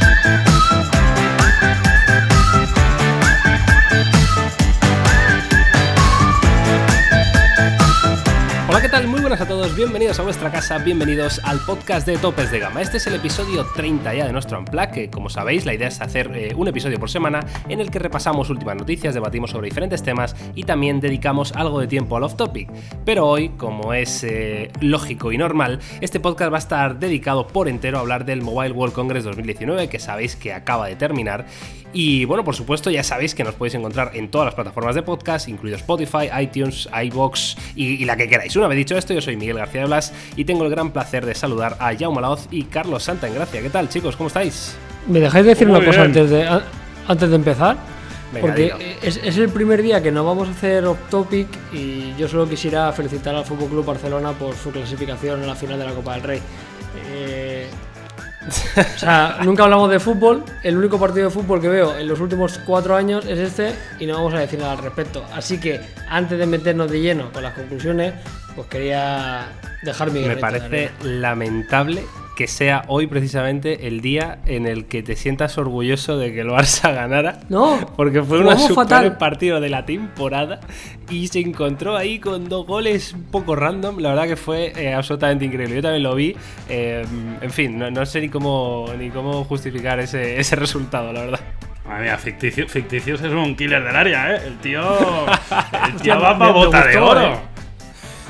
[0.00, 0.51] Thank you.
[8.92, 9.08] Tal?
[9.08, 12.82] Muy buenas a todos, bienvenidos a vuestra casa, bienvenidos al podcast de Topes de Gama.
[12.82, 16.02] Este es el episodio 30 ya de nuestro Unplug, que como sabéis la idea es
[16.02, 20.02] hacer eh, un episodio por semana en el que repasamos últimas noticias, debatimos sobre diferentes
[20.02, 22.68] temas y también dedicamos algo de tiempo al off-topic.
[23.02, 27.68] Pero hoy, como es eh, lógico y normal, este podcast va a estar dedicado por
[27.68, 31.46] entero a hablar del Mobile World Congress 2019, que sabéis que acaba de terminar.
[31.94, 35.02] Y bueno, por supuesto, ya sabéis que nos podéis encontrar en todas las plataformas de
[35.02, 38.56] podcast, incluidos Spotify, iTunes, iBox y, y la que queráis.
[38.56, 41.26] Una vez dicho esto, yo soy Miguel García de Blas y tengo el gran placer
[41.26, 43.60] de saludar a Jaume Laoz y Carlos Santa en Gracia.
[43.60, 44.16] ¿Qué tal, chicos?
[44.16, 44.74] ¿Cómo estáis?
[45.06, 46.62] ¿Me dejáis decir Muy una cosa antes de, a-
[47.08, 47.76] antes de empezar?
[48.32, 52.14] Venga, Porque es, es el primer día que nos vamos a hacer off topic y
[52.16, 55.84] yo solo quisiera felicitar al Fútbol Club Barcelona por su clasificación en la final de
[55.84, 56.40] la Copa del Rey.
[57.10, 57.66] Eh,
[58.76, 60.44] o sea, nunca hablamos de fútbol.
[60.62, 64.06] El único partido de fútbol que veo en los últimos cuatro años es este y
[64.06, 65.24] no vamos a decir nada al respecto.
[65.32, 68.14] Así que antes de meternos de lleno con las conclusiones,
[68.54, 69.46] pues quería
[69.82, 72.04] dejar mi Me parece lamentable
[72.36, 76.48] que sea hoy precisamente el día en el que te sientas orgulloso de que el
[76.48, 77.40] Barça ganara.
[77.48, 79.18] No, Porque fue un jugamos super fatal.
[79.18, 80.60] partido de la temporada
[81.10, 83.98] y se encontró ahí con dos goles un poco random.
[83.98, 85.76] La verdad que fue eh, absolutamente increíble.
[85.76, 86.34] Yo también lo vi.
[86.68, 87.04] eh,
[87.40, 91.40] en fin, no, no sé ni cómo, ni cómo justificar ese, ese resultado, la verdad.
[91.86, 94.40] Madre mía, ficticio, ficticios es un killer del área, ¿eh?
[94.46, 94.80] El tío.
[95.86, 97.20] El tío va para bota de oro.
[97.20, 97.36] eh.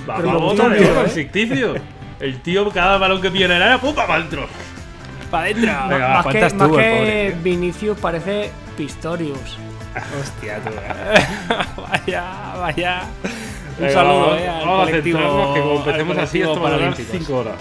[0.09, 1.75] Va para bota de oro, el ficticio.
[2.22, 3.94] El tío, cada balón que pilla en el área, ¡pum!
[3.94, 4.47] para adentro.
[5.28, 5.72] ¡Para adentro!
[5.88, 7.37] Venga, más que, más tú, que.
[7.43, 9.59] Vinicius parece Pistorius.
[10.21, 10.71] Hostia, tú.
[10.71, 11.27] eh.
[12.06, 12.25] vaya,
[12.59, 13.03] vaya.
[13.25, 15.19] Un Venga, saludo, vamos, eh, al vamos colectivo.
[15.19, 17.19] centrarnos, que como al empecemos así, esto va a durar paralímpicos.
[17.27, 17.55] 5 horas.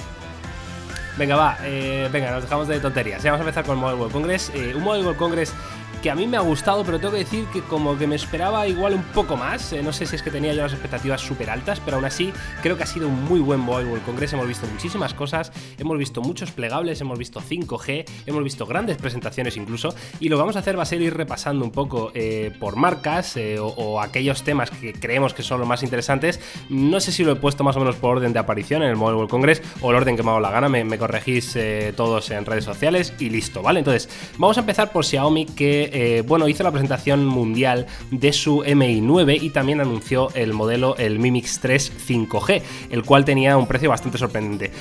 [1.17, 3.23] Venga, va, eh, venga, nos dejamos de tonterías.
[3.23, 4.51] Ya vamos a empezar con Mobile World Congress.
[4.53, 5.53] Eh, un Mobile World Congress
[6.01, 8.67] que a mí me ha gustado, pero tengo que decir que como que me esperaba
[8.67, 9.71] igual un poco más.
[9.71, 12.33] Eh, no sé si es que tenía yo las expectativas súper altas, pero aún así
[12.63, 14.33] creo que ha sido un muy buen Mobile World Congress.
[14.33, 19.57] Hemos visto muchísimas cosas, hemos visto muchos plegables, hemos visto 5G, hemos visto grandes presentaciones
[19.57, 19.93] incluso.
[20.19, 22.77] Y lo que vamos a hacer va a ser ir repasando un poco eh, por
[22.77, 26.39] marcas eh, o, aquellos temas que creemos que son los más interesantes.
[26.69, 28.95] No sé si lo he puesto más o menos por orden de aparición en el
[28.95, 30.67] Mobile World Congress o el orden que me ha dado la gana.
[30.67, 31.55] Me, me corregís
[31.95, 33.79] todos en redes sociales y listo, ¿vale?
[33.79, 38.63] Entonces, vamos a empezar por Xiaomi que, eh, bueno, hizo la presentación mundial de su
[38.63, 43.57] MI 9 y también anunció el modelo, el Mi Mix 3 5G, el cual tenía
[43.57, 44.71] un precio bastante sorprendente.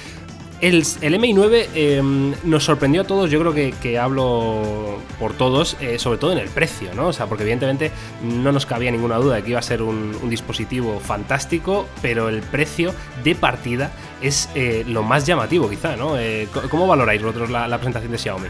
[0.60, 2.02] El, el MI9 eh,
[2.44, 6.48] nos sorprendió a todos, yo creo que, hablo por todos, eh, sobre todo en el
[6.48, 7.08] precio, ¿no?
[7.08, 7.90] O sea, porque evidentemente
[8.22, 12.42] no nos cabía ninguna duda de que iba a ser un, dispositivo fantástico, pero el
[12.42, 12.92] precio
[13.24, 16.14] de partida es eh, lo más llamativo, quizá, ¿no?
[16.70, 18.48] ¿Cómo valoráis vosotros la, la presentación de Xiaomi?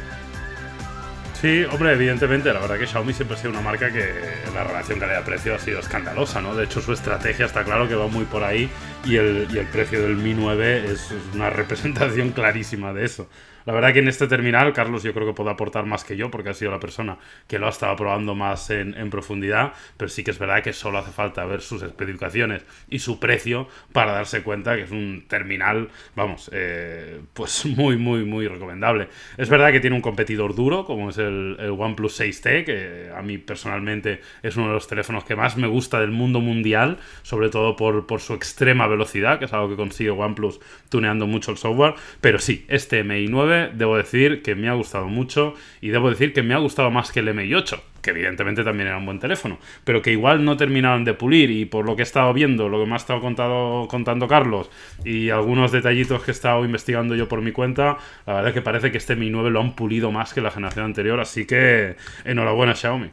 [1.41, 4.13] Sí, hombre, evidentemente, la verdad que Xiaomi siempre ha sido una marca que
[4.53, 6.55] la relación calidad-precio ha sido escandalosa, ¿no?
[6.55, 8.69] De hecho, su estrategia está claro que va muy por ahí
[9.07, 13.27] y el, y el precio del Mi 9 es una representación clarísima de eso.
[13.71, 16.29] La verdad que en este terminal, Carlos yo creo que puede aportar más que yo,
[16.29, 20.25] porque ha sido la persona que lo ha estado probando más en, profundidad, pero sí
[20.25, 24.43] que es verdad que solo hace falta ver sus especificaciones y su precio para darse
[24.43, 29.07] cuenta que es un terminal, vamos, eh, pues muy, muy, muy recomendable.
[29.37, 33.23] Es verdad que tiene un competidor duro, como es el, el OnePlus 6T, que a
[33.23, 37.51] mí personalmente es uno de los teléfonos que más me gusta del mundo mundial, sobre
[37.51, 40.59] todo por, por su extrema velocidad, que es algo que consigue OnePlus
[40.89, 41.95] tuneando mucho el software.
[42.21, 43.29] Pero sí, este MI
[43.69, 46.91] 9 debo decir que me ha gustado mucho y debo decir que me ha gustado
[46.91, 50.45] más que el MI 8 que evidentemente también era un buen teléfono, pero que igual
[50.45, 52.97] no terminaron de pulir y por lo que he estado viendo, lo que me ha
[52.97, 54.71] estado contado, contando Carlos
[55.05, 58.63] y algunos detallitos que he estado investigando yo por mi cuenta, la verdad es que
[58.63, 61.97] parece que este Mi 9 lo han pulido más que la generación anterior, así que
[62.25, 63.11] enhorabuena Xiaomi.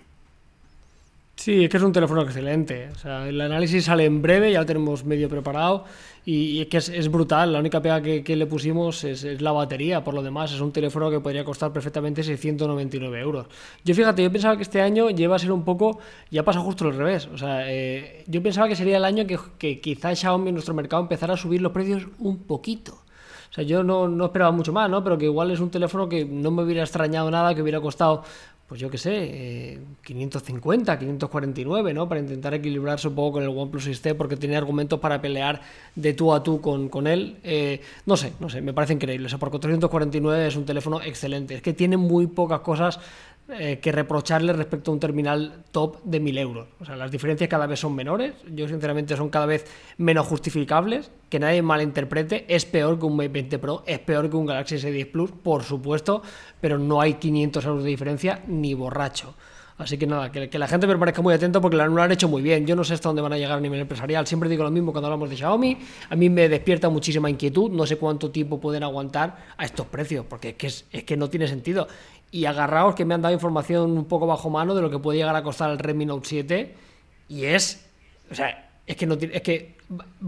[1.36, 2.90] Sí, es que es un teléfono excelente.
[2.94, 5.86] O sea, el análisis sale en breve, ya lo tenemos medio preparado.
[6.28, 7.54] Y, y que es, es brutal.
[7.54, 10.04] La única pega que, le pusimos es, es la batería.
[10.04, 13.48] Por lo demás, es un teléfono que podría costar perfectamente 699 euros.
[13.86, 16.00] Yo fíjate, yo pensaba que este año lleva a ser un poco.
[16.30, 17.30] Ya pasa justo al revés.
[17.34, 20.74] O sea, eh, yo pensaba que sería el año que, que quizá Xiaomi en nuestro
[20.74, 23.07] mercado empezara a subir los precios un poquito.
[23.50, 25.04] O sea, yo no, no esperaba mucho más, ¿no?
[25.04, 28.24] Pero que igual es un teléfono que no me hubiera extrañado nada, que hubiera costado
[28.68, 32.10] pues yo qué sé, eh, 550, 549, ¿no?
[32.10, 35.62] Para intentar equilibrarse un poco con el OnePlus 6T porque tiene argumentos para pelear
[35.96, 37.38] de tú a tú con, con él.
[37.44, 39.28] Eh, no sé, no sé, me parece increíble.
[39.28, 41.56] O sea, por 449 es un teléfono excelente.
[41.56, 43.00] Es que tiene muy pocas cosas
[43.50, 46.68] eh, que reprocharle respecto a un terminal top de 1000 euros.
[46.82, 49.66] O sea, las diferencias cada vez son menores, yo sinceramente son cada vez
[49.98, 54.36] menos justificables, que nadie malinterprete, es peor que un Mate 20 Pro, es peor que
[54.36, 56.22] un Galaxy S10 Plus, por supuesto,
[56.60, 59.34] pero no hay 500 euros de diferencia ni borracho.
[59.78, 62.66] Así que nada, que, la gente permanezca muy atento porque lo han hecho muy bien.
[62.66, 64.26] Yo no sé hasta dónde van a llegar a nivel empresarial.
[64.26, 65.78] Siempre digo lo mismo cuando hablamos de Xiaomi.
[66.10, 67.70] A mí me despierta muchísima inquietud.
[67.70, 71.30] No sé cuánto tiempo pueden aguantar a estos precios porque es que, es que no
[71.30, 71.88] tiene sentido
[72.32, 75.20] y agarraos que me han dado información un poco bajo mano de lo que puede
[75.20, 76.76] llegar a costar el Redmi Note 7
[77.30, 77.86] y es,
[78.32, 79.78] o sea, es que no es que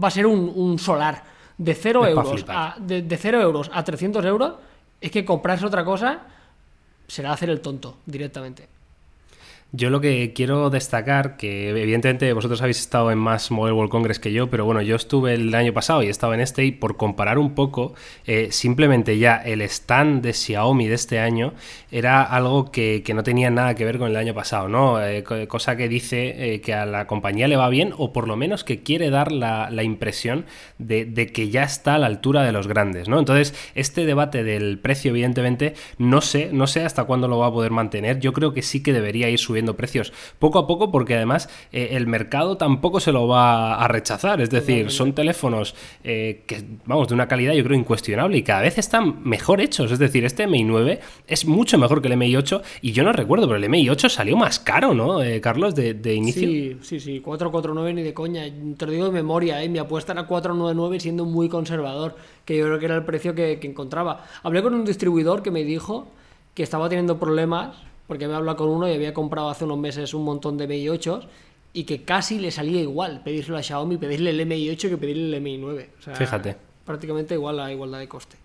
[0.02, 1.22] va a ser un, un solar
[1.58, 4.54] de 0 euros a, de, de 0 euros a 300 euros,
[5.00, 6.20] es que comprarse otra cosa
[7.06, 8.68] será hacer el tonto directamente.
[9.72, 14.18] Yo lo que quiero destacar, que evidentemente vosotros habéis estado en más Mobile World Congress
[14.18, 16.72] que yo, pero bueno, yo estuve el año pasado y he estado en este y
[16.72, 17.94] por comparar un poco,
[18.26, 21.52] eh, simplemente ya el stand de Xiaomi de este año
[21.92, 25.00] era algo que, que no tenía nada que ver con el año pasado, ¿no?
[25.00, 28.34] Eh, cosa que dice eh, que a la compañía le va bien o por lo
[28.34, 30.46] menos que quiere dar la, la impresión
[30.78, 33.20] de, de, que ya está a la altura de los grandes, ¿no?
[33.20, 37.52] Entonces, este debate del precio, evidentemente, no sé, no sé hasta cuándo lo va a
[37.52, 38.18] poder mantener.
[38.18, 41.90] Yo creo que sí que debería ir subiendo precios poco a poco porque además eh,
[41.92, 44.40] el mercado tampoco se lo va a rechazar.
[44.40, 45.74] Es decir, son teléfonos
[46.04, 49.92] eh, que, vamos, de una calidad yo creo incuestionable y cada vez están mejor hechos.
[49.92, 53.12] Es decir, este MI 9 es mucho mejor que el MI 8 y yo no
[53.12, 56.48] recuerdo, pero el MI 8 salió más caro, ¿no, eh, Carlos, de, de, inicio?
[56.48, 58.44] Sí, sí, sí, 449 ni de coña.
[58.76, 59.68] Te lo digo de memoria, ¿eh?
[59.68, 63.58] mi apuesta era 499 siendo muy conservador, que yo creo que era el precio que,
[63.60, 64.24] que encontraba.
[64.42, 66.08] Hablé con un distribuidor que me dijo
[66.54, 67.76] que estaba teniendo problemas
[68.10, 70.88] porque me hablado con uno y había comprado hace unos meses un montón de Mi
[70.88, 71.20] 8
[71.72, 75.36] y que casi le salía igual pedírselo a Xiaomi, pedirle el Mi 8 que pedirle
[75.36, 75.90] el Mi 9.
[75.96, 76.56] O sea, Fíjate.
[76.84, 78.36] Prácticamente igual a igualdad de coste.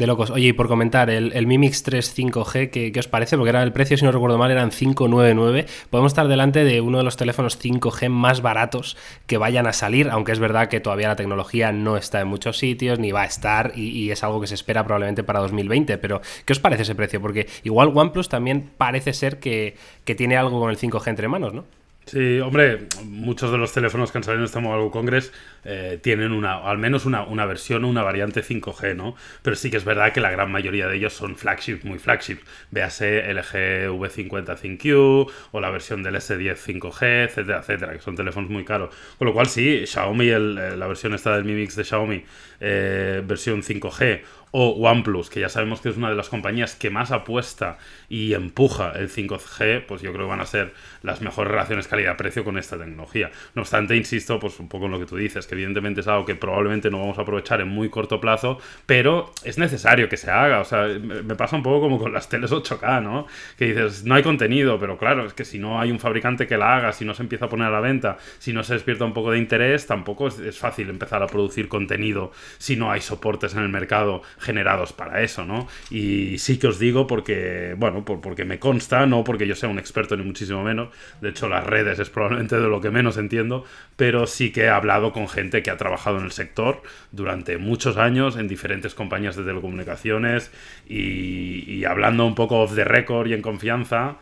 [0.00, 0.30] De locos.
[0.30, 3.36] Oye, y por comentar, el, el Mi Mix 3 5G, ¿qué, ¿qué, os parece?
[3.36, 5.66] Porque era el precio, si no recuerdo mal, eran 599.
[5.90, 10.08] Podemos estar delante de uno de los teléfonos 5G más baratos que vayan a salir,
[10.08, 13.26] aunque es verdad que todavía la tecnología no está en muchos sitios, ni va a
[13.26, 15.98] estar, y, y es algo que se espera probablemente para 2020.
[15.98, 17.20] Pero, ¿qué os parece ese precio?
[17.20, 19.76] Porque igual OnePlus también parece ser que,
[20.06, 21.66] que tiene algo con el 5G entre manos, ¿no?
[22.10, 26.32] Sí, hombre, muchos de los teléfonos que han salido en este Mobile Congress eh, tienen
[26.32, 29.14] una, al menos una, una versión o una variante 5G, ¿no?
[29.42, 32.38] Pero sí que es verdad que la gran mayoría de ellos son flagship, muy flagship.
[32.72, 38.50] Véase LG V50 ThinQ o la versión del S10 5G, etcétera, etcétera, que son teléfonos
[38.50, 38.92] muy caros.
[39.16, 42.24] Con lo cual, sí, Xiaomi, el, la versión esta del Mi Mix de Xiaomi,
[42.58, 46.90] eh, versión 5G o OnePlus, que ya sabemos que es una de las compañías que
[46.90, 51.50] más apuesta y empuja el 5G, pues yo creo que van a ser las mejores
[51.52, 53.30] relaciones calidad-precio con esta tecnología.
[53.54, 56.24] No obstante, insisto, pues un poco en lo que tú dices, que evidentemente es algo
[56.24, 60.30] que probablemente no vamos a aprovechar en muy corto plazo, pero es necesario que se
[60.30, 60.60] haga.
[60.60, 63.26] O sea, me pasa un poco como con las teles 8K, ¿no?
[63.56, 66.56] Que dices, no hay contenido, pero claro, es que si no hay un fabricante que
[66.56, 69.04] la haga, si no se empieza a poner a la venta, si no se despierta
[69.04, 73.00] un poco de interés, tampoco es, es fácil empezar a producir contenido si no hay
[73.00, 75.68] soportes en el mercado generados para eso, ¿no?
[75.90, 79.68] Y sí que os digo porque, bueno, por, porque me consta, no porque yo sea
[79.68, 80.88] un experto ni muchísimo menos,
[81.20, 83.64] de hecho las redes es probablemente de lo que menos entiendo,
[83.96, 87.96] pero sí que he hablado con gente que ha trabajado en el sector durante muchos
[87.96, 90.50] años en diferentes compañías de telecomunicaciones
[90.88, 94.16] y, y hablando un poco off the record y en confianza,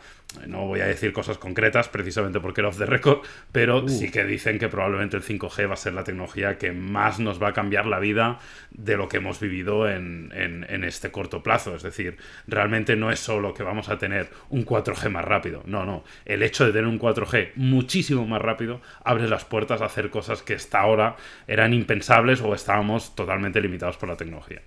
[0.47, 3.19] no voy a decir cosas concretas precisamente porque era off the record,
[3.51, 3.89] pero uh.
[3.89, 7.41] sí que dicen que probablemente el 5G va a ser la tecnología que más nos
[7.41, 11.41] va a cambiar la vida de lo que hemos vivido en, en, en, este corto
[11.41, 11.75] plazo.
[11.75, 12.17] Es decir,
[12.47, 16.03] realmente no es solo que vamos a tener un 4G más rápido, no, no.
[16.25, 20.43] El hecho de tener un 4G muchísimo más rápido abre las puertas a hacer cosas
[20.43, 21.15] que hasta ahora
[21.47, 24.61] eran impensables o estábamos totalmente limitados por la tecnología.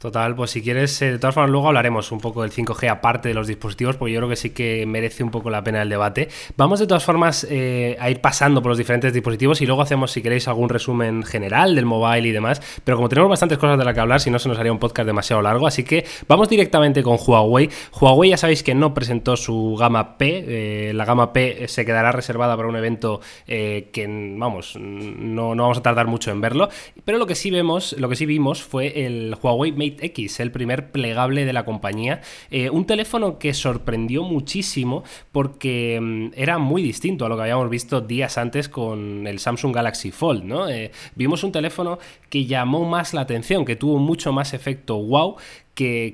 [0.00, 3.28] Total, pues si quieres, eh, de todas formas luego hablaremos un poco del 5G aparte
[3.28, 5.90] de los dispositivos, porque yo creo que sí que merece un poco la pena el
[5.90, 6.30] debate.
[6.56, 10.10] Vamos de todas formas eh, a ir pasando por los diferentes dispositivos y luego hacemos,
[10.10, 12.62] si queréis, algún resumen general del mobile y demás.
[12.82, 14.78] Pero como tenemos bastantes cosas de las que hablar, si no se nos haría un
[14.78, 17.68] podcast demasiado largo, así que vamos directamente con Huawei.
[18.00, 20.44] Huawei ya sabéis que no presentó su gama P,
[20.88, 25.76] eh, la gama P se quedará reservada para un evento que, vamos, no, no, vamos
[25.76, 26.70] a tardar mucho en verlo.
[27.04, 30.40] Pero lo que sí vemos, lo que sí vimos fue el Huawei Mate Mate X,
[30.40, 32.20] el primer plegable de la compañía.
[32.50, 37.70] Eh, un teléfono que sorprendió muchísimo porque mm, era muy distinto a lo que habíamos
[37.70, 40.70] visto días antes con el Samsung Galaxy Fold.
[40.70, 45.36] Eh, vimos un teléfono que llamó más la atención, que tuvo mucho más efecto wow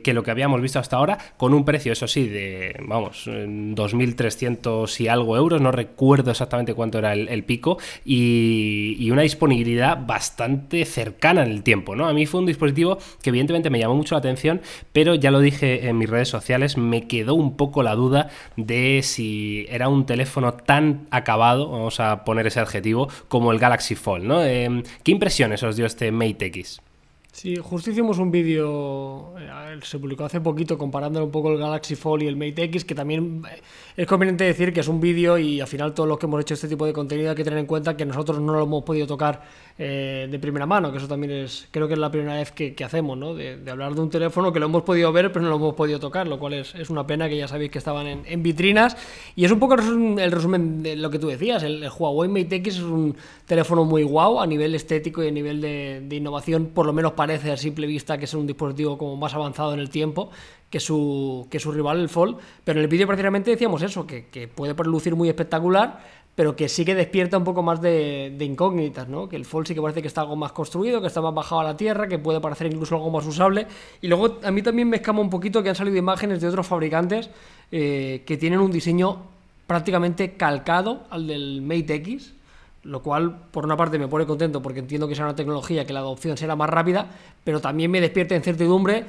[0.03, 5.01] que, lo que habíamos visto hasta ahora, con un precio, eso sí, de, vamos, 2.300
[5.01, 11.43] y algo euros, no recuerdo exactamente cuánto era el, pico, y, una disponibilidad bastante cercana
[11.43, 12.07] en el tiempo, ¿no?
[12.07, 14.61] A mí fue un dispositivo que evidentemente me llamó mucho la atención,
[14.93, 19.01] pero ya lo dije en mis redes sociales, me quedó un poco la duda de
[19.03, 24.25] si era un teléfono tan acabado, vamos a poner ese adjetivo, como el Galaxy Fold,
[24.25, 24.45] ¿no?
[24.45, 26.81] Em, ¿Qué impresiones os dio este Mate X?
[27.37, 31.95] Sí, justo hicimos un vídeo, eh, se publicó hace poquito comparándolo un poco el Galaxy
[31.95, 33.61] Fold y el Mate X, que también eh,
[33.95, 36.55] es conveniente decir que es un vídeo y al final todos los que hemos hecho
[36.55, 39.07] este tipo de contenido hay que tener en cuenta que nosotros no lo hemos podido
[39.07, 39.43] tocar
[39.79, 42.75] eh, de primera mano, que eso también es, creo que es la primera vez que,
[42.83, 43.35] hacemos, ¿no?
[43.35, 46.01] De, hablar de un teléfono que lo hemos podido ver pero no lo hemos podido
[46.01, 48.97] tocar, lo cual es, es una pena que ya sabéis que estaban en, vitrinas.
[49.35, 52.77] Y es un poco el resumen, de lo que tú decías, el, Huawei Mate X
[52.77, 53.15] es un
[53.45, 57.13] teléfono muy guau a nivel estético y a nivel de, de innovación, por lo menos
[57.27, 60.31] parece a simple vista que es un dispositivo como más avanzado en el tiempo
[60.71, 64.27] que su, que su rival el Fold, pero en el vídeo prácticamente decíamos eso, que,
[64.27, 66.01] que puede lucir muy espectacular,
[66.37, 69.29] pero que sí que despierta un poco más de, incógnitas, ¿no?
[69.29, 71.63] Que el Fold sí que parece que está algo más construido, que está más bajado
[71.63, 73.67] a la tierra, que puede parecer incluso algo más usable.
[74.01, 76.67] Y luego a mí también me escama un poquito que han salido imágenes de otros
[76.67, 77.31] fabricantes
[77.73, 79.23] eh, que tienen un diseño
[79.67, 82.35] prácticamente calcado al del Mate X,
[82.87, 85.93] lo cual por una parte me pone contento porque entiendo que sea una tecnología que
[85.93, 87.07] la adopción será más rápida,
[87.45, 89.05] pero también me despierta incertidumbre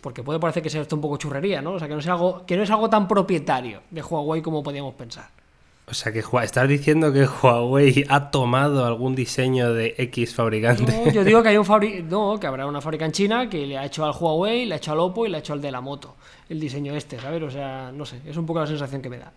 [0.00, 1.72] porque puede parecer que sea esto un poco churrería, ¿no?
[1.72, 4.62] O sea, que no es algo, que no es algo tan propietario de Huawei como
[4.62, 5.28] podíamos pensar.
[5.86, 10.84] O sea, que estás diciendo que Huawei ha tomado algún diseño de X fabricante.
[11.04, 13.66] No, yo digo que hay un fabri no, que habrá una fábrica en China que
[13.66, 15.60] le ha hecho al Huawei, le ha hecho al Oppo y le ha hecho al
[15.60, 16.14] de la moto.
[16.48, 17.42] El diseño este, ¿sabes?
[17.42, 19.32] O sea, no sé, es un poco la sensación que me da.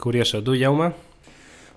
[0.00, 0.42] Curioso.
[0.42, 0.92] ¿Tú, Jauma?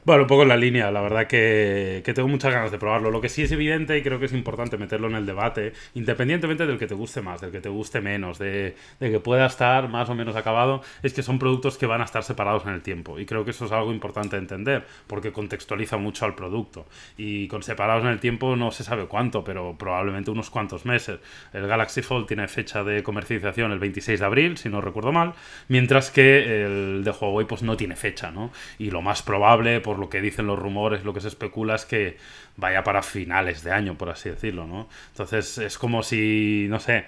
[0.10, 3.12] Bueno, un poco en la línea, la verdad que, tengo muchas ganas de probarlo.
[3.12, 6.66] Lo que sí es evidente y creo que es importante meterlo en el debate, independientemente
[6.66, 10.10] del que te guste más, del que te guste menos, de, que pueda estar más
[10.10, 13.20] o menos acabado, es que son productos que van a estar separados en el tiempo.
[13.20, 16.88] Y creo que eso es algo importante de entender, porque contextualiza mucho al producto.
[17.16, 21.20] Y con separados en el tiempo no se sabe cuánto, pero probablemente unos cuantos meses.
[21.54, 25.36] El Galaxy Fold tiene fecha de comercialización el 26 de abril, si no recuerdo mal,
[25.68, 28.52] mientras que el de Huawei pues no tiene fecha, ¿no?
[28.80, 31.86] Y lo más probable, por lo que dicen los rumores, lo que se especula es
[31.86, 32.18] que
[32.58, 34.88] vaya para finales de año, por así decirlo, ¿no?
[35.12, 37.06] Entonces es como si, no sé,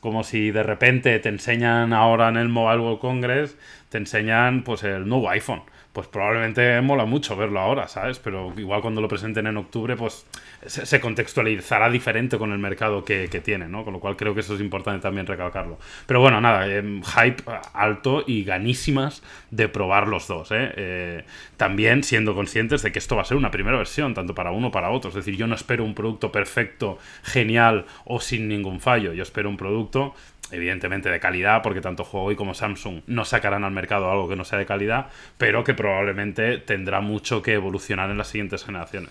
[0.00, 3.56] como si de repente te enseñan ahora en el Mobile World Congress,
[3.88, 8.18] te enseñan pues el nuevo iPhone pues probablemente mola mucho verlo ahora, ¿sabes?
[8.18, 10.26] Pero igual cuando lo presenten en octubre, pues
[10.64, 13.84] se, contextualizará diferente con el mercado que, tiene, ¿no?
[13.84, 15.78] Con lo cual creo que eso es importante también recalcarlo.
[16.06, 17.42] Pero bueno, nada, em, hype
[17.74, 20.72] alto y ganísimas de probar los dos, ¿eh?
[20.76, 21.24] ¿eh?
[21.58, 24.62] También siendo conscientes de que esto va a ser una primera versión, tanto para uno
[24.62, 25.08] como para otro.
[25.08, 29.12] Es decir, yo no espero un producto perfecto, genial o sin ningún fallo.
[29.12, 30.14] Yo espero un producto
[30.50, 34.44] evidentemente de calidad, porque tanto Huawei como Samsung no sacarán al mercado algo que no
[34.44, 35.06] sea de calidad,
[35.38, 39.10] pero que probablemente tendrá mucho que evolucionar en las siguientes generaciones.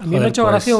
[0.00, 0.74] A mí me ha hecho pues, gracia,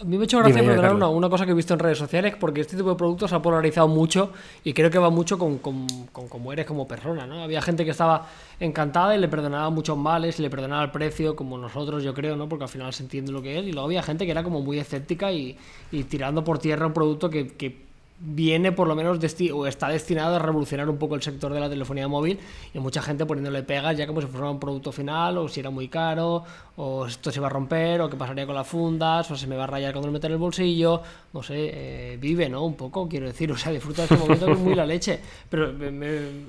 [0.00, 0.62] a mí me ha hecho gracia
[0.92, 3.36] una, una, cosa que he visto en redes sociales, porque este tipo de productos se
[3.36, 4.32] ha polarizado mucho
[4.64, 7.42] y creo que va mucho con, con, con cómo eres como persona, ¿no?
[7.42, 8.26] Había gente que estaba
[8.58, 12.36] encantada y le perdonaba muchos males y le perdonaba el precio, como nosotros, yo creo,
[12.36, 12.48] ¿no?
[12.48, 13.64] Porque al final se entiende lo que es.
[13.64, 15.56] Y luego había gente que era como muy escéptica y,
[15.92, 17.91] y tirando por tierra un producto que, que
[18.24, 19.18] viene por lo menos
[19.52, 22.38] o está destinado a revolucionar un poco el sector de la telefonía móvil
[22.72, 25.70] y mucha gente poniéndole pegas ya como si fuera un producto final o si era
[25.70, 26.44] muy caro
[26.76, 29.56] o esto se va a romper o qué pasaría con las fundas o se me
[29.56, 31.02] va a rayar cuando lo mete en el bolsillo
[31.32, 32.64] no sé, eh, vive, ¿no?
[32.64, 35.18] Un poco, quiero decir, o sea, disfruta de este momento que muy la leche
[35.50, 35.72] pero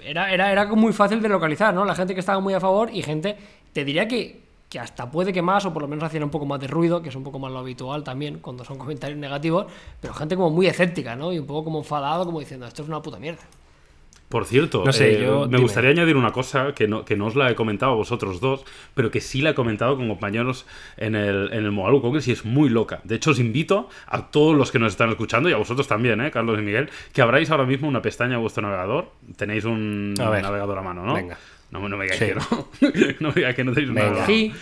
[0.03, 1.86] era, era, era muy fácil de localizar, ¿no?
[1.86, 3.36] La gente que estaba muy a favor y gente,
[3.74, 4.43] te diría que
[4.74, 7.03] que hasta puede que más, o por lo menos hacían un poco más de ruido,
[7.03, 9.68] que es un poco más lo habitual también cuando son comentarios negativos,
[10.01, 11.32] pero gente como muy escéptica, ¿no?
[11.32, 13.44] Y un poco como enfadado, como diciendo, esto es una puta mierda.
[14.30, 17.53] Por cierto, eh, me gustaría añadir una cosa que no, que no os la he
[17.53, 18.65] comentado a vosotros dos,
[18.96, 20.65] pero que sí la he comentado con compañeros
[20.98, 23.00] en el, en el Mobile Congress y es muy loca.
[23.03, 26.20] De hecho, os invito a todos los que nos están escuchando y a vosotros también,
[26.20, 29.12] ¿eh, Carlos y Miguel, que abráis ahora mismo una pestaña en vuestro navegador.
[29.38, 31.13] Tenéis un navegador a mano, ¿no?
[31.13, 31.38] Venga.
[31.74, 32.68] No, no me digáis que no.
[33.20, 34.25] no me digáis que no tenéis nada.
[34.25, 34.53] Sí.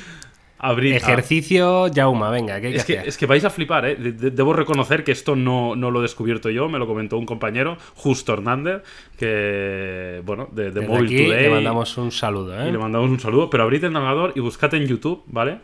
[0.63, 3.95] Abrir, Ejercicio Yauma, venga, es, que, es que vais a flipar, ¿eh?
[3.95, 7.77] debo reconocer que esto no, no, lo he descubierto yo, me lo comentó un compañero,
[7.95, 8.83] Justo Hernández,
[9.17, 11.43] que, bueno, de, de Mobile Today.
[11.45, 12.69] Le mandamos un saludo, ¿eh?
[12.69, 15.57] Y le mandamos un saludo, pero abrid el navegador y buscad en YouTube, ¿vale?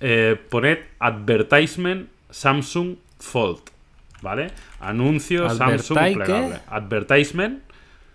[0.00, 3.74] Eh, poned advertisement Samsung Fold
[4.22, 4.48] ¿vale?
[4.80, 6.60] Anuncio Samsung plegable.
[6.68, 7.62] Advertisement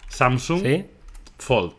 [0.07, 0.85] Samsung ¿Sí?
[1.37, 1.73] Fold,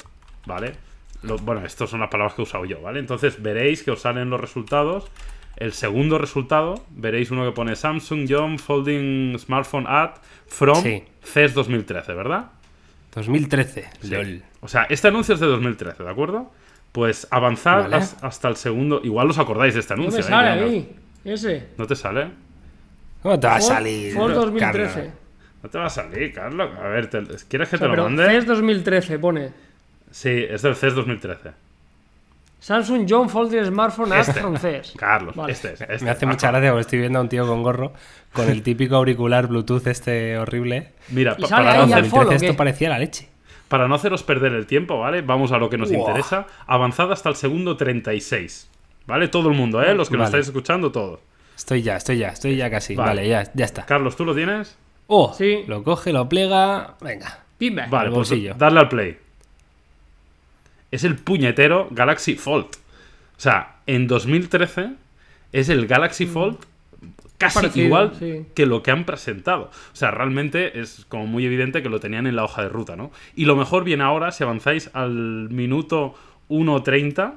[0.46, 0.89] ¿vale?
[1.22, 2.98] Lo- bueno, estas son las palabras que he usado yo, ¿vale?
[3.00, 5.10] Entonces veréis que os salen los resultados.
[5.56, 10.12] El segundo resultado, veréis uno que pone Samsung Young Folding Smartphone Ad
[10.46, 11.04] from Sí.
[11.22, 12.46] CES 2013, ¿verdad?
[13.14, 13.88] 2013.
[14.00, 14.10] Sí.
[14.10, 14.42] LOL.
[14.60, 16.50] O sea, este anuncio es de 2013, ¿de acuerdo?
[16.92, 18.04] Pues avanzad Vale.
[18.22, 19.00] hasta el segundo.
[19.04, 20.20] Igual os acordáis de este No anuncio.
[20.20, 20.28] me ¿eh?
[20.28, 20.96] sale no- ahí.
[21.24, 21.68] Ese.
[21.76, 22.28] ¿No te sale?
[23.22, 24.14] ¿Cómo te va a salir?
[24.14, 24.46] Ford Carlos?
[24.52, 25.10] 2013.
[25.62, 26.70] No te va a salir, Carlos.
[26.82, 28.24] A ver, te- ¿quieres que O sea, te lo pero mande?
[28.26, 29.52] CES 2013 pone.
[30.10, 31.50] Sí, es del CES 2013.
[32.60, 34.40] Samsung John Folding Smartphone Ad Este.
[34.40, 34.92] from CES.
[34.96, 35.52] Carlos, Vale.
[35.52, 35.80] este es.
[35.80, 36.04] este.
[36.04, 37.92] Me hace mucha gracia porque estoy viendo a un tío con gorro
[38.34, 40.92] con el típico auricular Bluetooth este horrible.
[41.08, 43.28] Mira, Y pa- sale para, ahí no, al 2013 follow, esto parecía la leche.
[43.68, 45.22] para no haceros perder el tiempo, ¿vale?
[45.22, 46.46] Vamos a lo que nos interesa.
[46.66, 48.68] Avanzad hasta el segundo 36.
[49.06, 49.28] ¿Vale?
[49.28, 49.94] Todo el mundo, ¿eh?
[49.94, 50.40] Los que nos Vale.
[50.40, 51.20] estáis escuchando, todos.
[51.56, 52.94] Estoy ya, estoy ya, estoy ya casi.
[52.94, 53.08] Vale.
[53.22, 53.86] Vale, ya, ya está.
[53.86, 54.76] Carlos, ¿tú lo tienes?
[55.06, 55.64] Oh, Sí.
[55.66, 56.94] lo coge, lo plega.
[57.00, 57.40] Venga.
[57.58, 57.86] Pimba.
[57.88, 58.54] Vale, Al pues bolsillo.
[58.54, 59.18] darle al play.
[60.90, 62.66] Es el puñetero Galaxy Fold.
[62.66, 64.90] O sea, en 2013
[65.52, 66.56] es el Galaxy Fold
[67.38, 67.60] casi Mm.
[67.62, 68.46] Parecido, igual sí.
[68.54, 69.64] que lo que han presentado.
[69.92, 72.96] O sea, realmente es como muy evidente que lo tenían en la hoja de ruta,
[72.96, 73.10] ¿no?
[73.34, 76.14] Y lo mejor viene ahora si avanzáis al minuto
[76.50, 77.32] 1.30,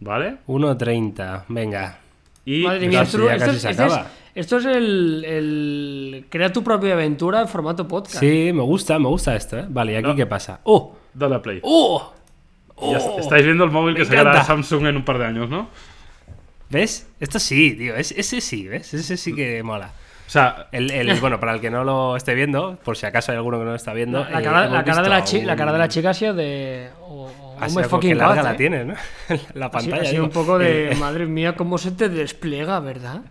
[0.00, 0.36] ¿vale?
[0.46, 1.98] 1.30, venga.
[2.44, 4.10] Y Madre mía, esto, ya casi se esto es- acaba.
[4.34, 8.20] esto es el, el- Crea tu propia aventura en formato podcast.
[8.20, 9.66] Sí, me gusta, me gusta esto, ¿eh?
[9.68, 10.14] Vale, ¿y aquí No.
[10.14, 10.60] qué pasa?
[10.64, 10.96] ¡Oh!
[11.12, 11.58] dale a play.
[11.64, 12.14] ¡Oh!
[12.80, 12.96] ¡Oh!
[12.96, 14.42] est- estáis viendo el móvil que sacará.
[14.44, 15.68] Samsung en un par de años, ¿no?
[16.68, 17.08] ¿Ves?
[17.20, 17.96] Esto sí, tío.
[17.96, 18.94] es- ese sí, ¿ves?
[18.94, 19.90] Ese sí que mola.
[20.26, 23.32] O sea, El, el- bueno, para el que no lo esté viendo, por si acaso
[23.32, 24.20] hay alguno que no lo está viendo.
[24.24, 26.10] La, eh, cara, la, cara de la, a chi- la un- cara de la chica
[26.10, 26.90] ha sido de.
[27.02, 28.56] Oh, oh, Ha oh sido fucking larga God, la eh.
[28.56, 28.94] tiene, ¿no?
[29.28, 30.02] la Ha sido, pantalla.
[30.02, 30.96] ha sido un poco de.
[31.00, 33.22] Madre mía, cómo se te despliega, ¿verdad?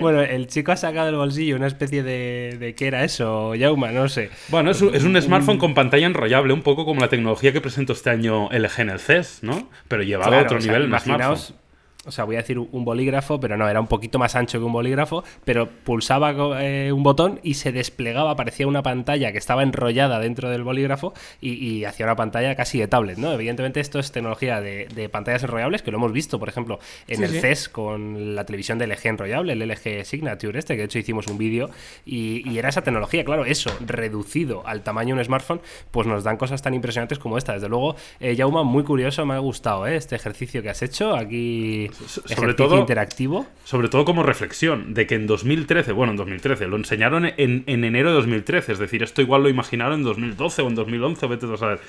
[0.00, 2.56] Bueno, el chico ha sacado del bolsillo una especie de.
[2.58, 3.54] ¿De qué era eso?
[3.54, 4.30] Yauma, no sé.
[4.48, 7.60] Bueno, es un, es un smartphone con pantalla enrollable, un poco como la tecnología que
[7.60, 9.68] presentó este año LG en el CES, ¿no?
[9.88, 11.67] Pero llevado a otro o sea, nivel imaginaos, smartphone.
[12.06, 14.64] O sea, voy a decir un bolígrafo, pero no, era un poquito más ancho que
[14.64, 19.62] un bolígrafo, pero pulsaba eh, un botón y se desplegaba, parecía una pantalla que estaba
[19.62, 23.32] enrollada dentro del bolígrafo y, y hacía una pantalla casi de tablet, ¿no?
[23.32, 27.18] Evidentemente esto es tecnología de, de pantallas enrollables, que lo hemos visto, por ejemplo, en
[27.18, 27.40] Sí, el sí.
[27.40, 31.26] CES con la televisión de LG enrollable, el LG Signature este, que de hecho hicimos
[31.26, 31.68] un vídeo
[32.06, 36.24] y, y era esa tecnología, claro, eso, reducido al tamaño de un smartphone, pues nos
[36.24, 37.54] dan cosas tan impresionantes como esta.
[37.54, 39.96] Desde luego, eh, Jauma, muy curioso, me ha gustado ¿eh?
[39.96, 43.46] este ejercicio que has hecho aquí, So- sobre ejercicio todo- interactivo.
[43.64, 47.84] Sobre todo como reflexión de que en 2013, bueno, en 2013, lo enseñaron en, en
[47.84, 51.46] enero de 2013, es decir, esto igual lo imaginaron en 2012 o en 2011, vete
[51.52, 51.80] a saber.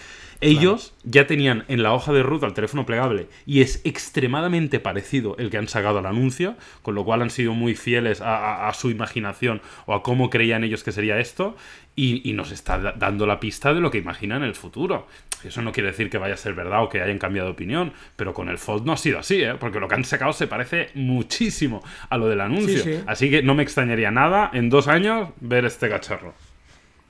[0.42, 5.36] Ellos ya tenían en la hoja de ruta el teléfono plegable y es extremadamente parecido
[5.38, 8.70] el que han sacado al anuncio, con lo cual han sido muy fieles a, a-
[8.70, 11.58] a su imaginación o a cómo creían ellos que sería esto
[11.96, 15.08] y, y nos está da- dando la pista de lo que imaginan en el futuro.
[15.44, 17.92] Eso no quiere decir que vaya a ser verdad o que hayan cambiado de opinión,
[18.16, 19.56] pero con el Fold no ha sido así, ¿eh?
[19.60, 22.78] porque lo que han sacado se parece muchísimo a lo del anuncio.
[22.84, 23.04] Sí, sí.
[23.08, 26.34] Así que no me extrañaría nada en dos años ver este cacharro.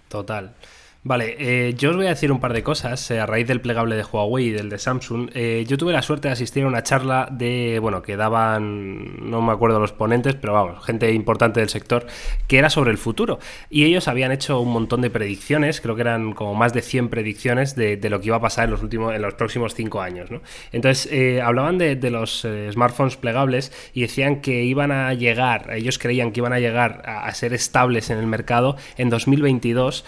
[0.08, 0.56] Total.
[1.02, 3.62] Vale, eh, yo os voy a decir un par de cosas eh, a raíz del
[3.62, 5.30] plegable de Huawei y del de Samsung.
[5.34, 9.42] Eh, yo tuve la suerte de asistir a una charla de, bueno, que daban, no
[9.42, 12.06] me acuerdo los ponentes, pero vamos, gente importante del sector,
[12.48, 13.40] que era sobre el futuro.
[13.70, 17.08] Y ellos habían hecho un montón de predicciones, creo que eran como más de 100
[17.08, 20.30] predicciones de, lo que iba a pasar en los, últimos, en los próximos 5 años.
[20.74, 26.42] Entonces, hablaban de, los smartphones plegables y decían que iban a llegar, ellos creían que
[26.42, 30.04] iban a llegar a, a ser estables en el mercado en 2022.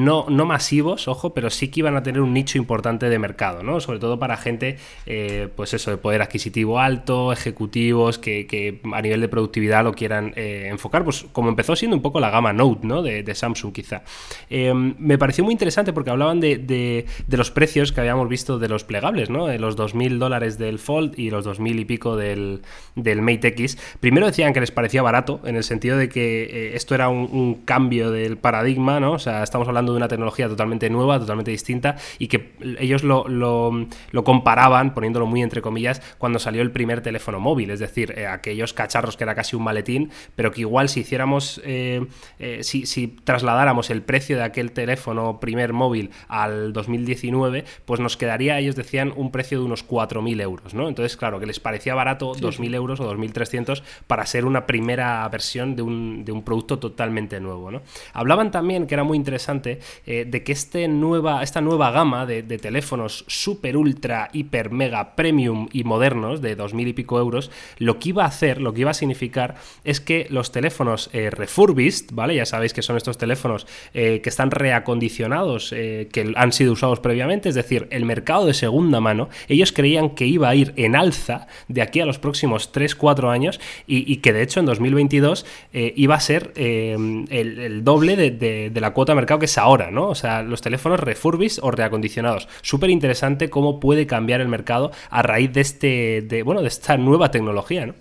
[0.00, 3.62] No, no masivos, ojo, pero sí que iban a tener un nicho importante de mercado,
[3.62, 3.80] ¿no?
[3.80, 9.20] Sobre todo para gente, eh, pues eso, de poder adquisitivo alto, ejecutivos, que, a nivel
[9.20, 12.86] de productividad lo quieran eh, enfocar, pues como empezó siendo un poco la gama Note,
[12.86, 13.02] ¿no?
[13.02, 14.02] De, Samsung quizá.
[14.48, 18.68] Eh, me pareció muy interesante porque hablaban de, de- los precios que habíamos visto de
[18.68, 19.48] los plegables, ¿no?
[19.56, 22.62] Los 2.000 dólares del Fold y los 2.000 y pico del,
[22.96, 23.78] del Mate X.
[24.00, 27.54] Primero decían que les parecía barato, en el sentido de que esto era un, un
[27.64, 29.12] cambio del paradigma, ¿no?
[29.12, 33.26] O sea, estamos hablando de una tecnología totalmente nueva, totalmente distinta, y que ellos lo,
[33.28, 38.14] lo- lo comparaban, poniéndolo muy entre comillas, cuando salió el primer teléfono móvil, es decir,
[38.16, 42.06] eh, aquellos cacharros que era casi un maletín, pero que igual si hiciéramos, eh,
[42.38, 48.16] eh, si, si trasladáramos el precio de aquel teléfono primer móvil al 2019, pues nos
[48.16, 50.88] quedaría, ellos decían, un precio de unos 4.000 euros, ¿no?
[50.88, 55.76] Entonces, claro, que les parecía barato 2.000 euros o 2.300 para ser una primera versión
[55.76, 57.82] de un, de un producto totalmente nuevo, ¿no?
[58.12, 62.42] Hablaban también, que era muy interesante, eh, de que este nueva, esta nueva gama de,
[62.42, 67.98] teléfonos super, ultra, hiper, mega, premium y modernos de dos mil y pico euros, lo
[67.98, 72.06] que iba a hacer, lo que iba a significar es que los teléfonos eh, refurbished,
[72.12, 72.34] ¿vale?
[72.34, 77.54] Ya sabéis que son estos teléfonos que están reacondicionados, que han sido usados previamente, es
[77.54, 81.82] decir, el mercado de segunda mano, ellos creían que iba a ir en alza de
[81.82, 86.52] aquí a los próximos 3-4 años y, que de hecho en 2022 iba a ser
[86.56, 90.08] el, doble de, la cuota de mercado que es ahora, ¿no?
[90.08, 92.48] O sea, los teléfonos refurbished o reacondicionados.
[92.62, 96.96] Súper interesante cómo puede cambiar el mercado a raíz de este, de, bueno, de esta
[96.96, 97.94] nueva tecnología, ¿no?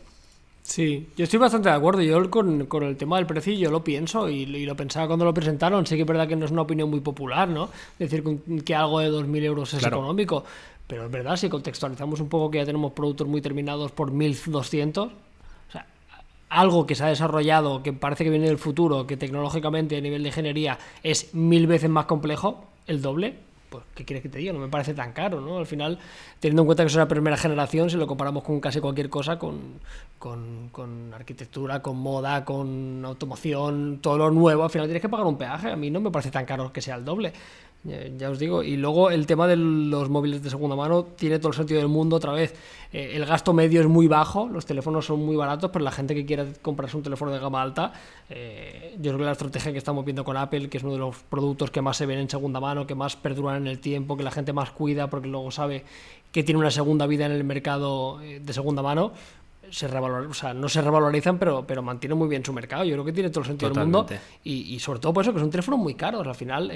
[0.64, 2.02] Sí, yo estoy bastante de acuerdo.
[2.02, 5.86] Yo con, el tema del precio yo lo pienso y, lo pensaba cuando lo presentaron.
[5.86, 7.70] Sé que es verdad que no es una opinión muy popular, ¿no?
[7.98, 8.24] Decir
[8.64, 10.44] que algo de 2.000 euros es económico.
[10.86, 15.10] Pero es verdad, si contextualizamos un poco que ya tenemos productos muy terminados por 1.200,
[16.50, 20.24] algo que se ha desarrollado, que parece que viene del futuro, que tecnológicamente a nivel
[20.24, 23.36] de ingeniería es mil veces más complejo, el doble,
[23.70, 24.52] pues ¿qué quieres que te diga?
[24.52, 25.58] No me parece tan caro, ¿no?
[25.58, 26.00] Al final,
[26.40, 29.38] teniendo en cuenta que es una primera generación, si lo comparamos con casi cualquier cosa,
[29.38, 29.80] con,
[30.18, 35.28] con, con, arquitectura, con moda, con automoción, todo lo nuevo, al final tienes que pagar
[35.28, 35.72] un peaje.
[35.72, 37.34] A mí no me parece tan caro que sea el doble.
[37.84, 41.48] Ya, os digo, y luego el tema de los móviles de segunda mano tiene todo
[41.50, 42.54] el sentido del mundo otra vez.
[42.92, 46.14] Eh, el gasto medio es muy bajo, los teléfonos son muy baratos, pero la gente
[46.14, 47.94] que quiera comprarse un teléfono de gama alta,
[48.30, 51.00] eh, yo creo que la estrategia que estamos viendo con Apple, que es uno de
[51.00, 54.18] los productos que más se ven en segunda mano, que más perduran en el tiempo,
[54.18, 55.86] que la gente más cuida porque luego sabe
[56.34, 59.14] que tiene una segunda vida en el mercado eh, de segunda mano,
[59.72, 62.84] se o sea, no se revalorizan, pero, pero mantienen muy bien su mercado.
[62.84, 64.06] Yo creo que tiene todo el sentido del mundo.
[64.44, 66.26] Y, y, sobre todo por eso, que son teléfonos muy caros.
[66.28, 66.72] Al final,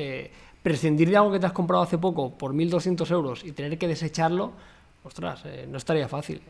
[0.64, 3.88] prescindir de algo que te has comprado hace poco por 1.200 euros y tener que
[3.88, 4.54] desecharlo,
[5.04, 6.42] ostras, eh, no estaría fácil.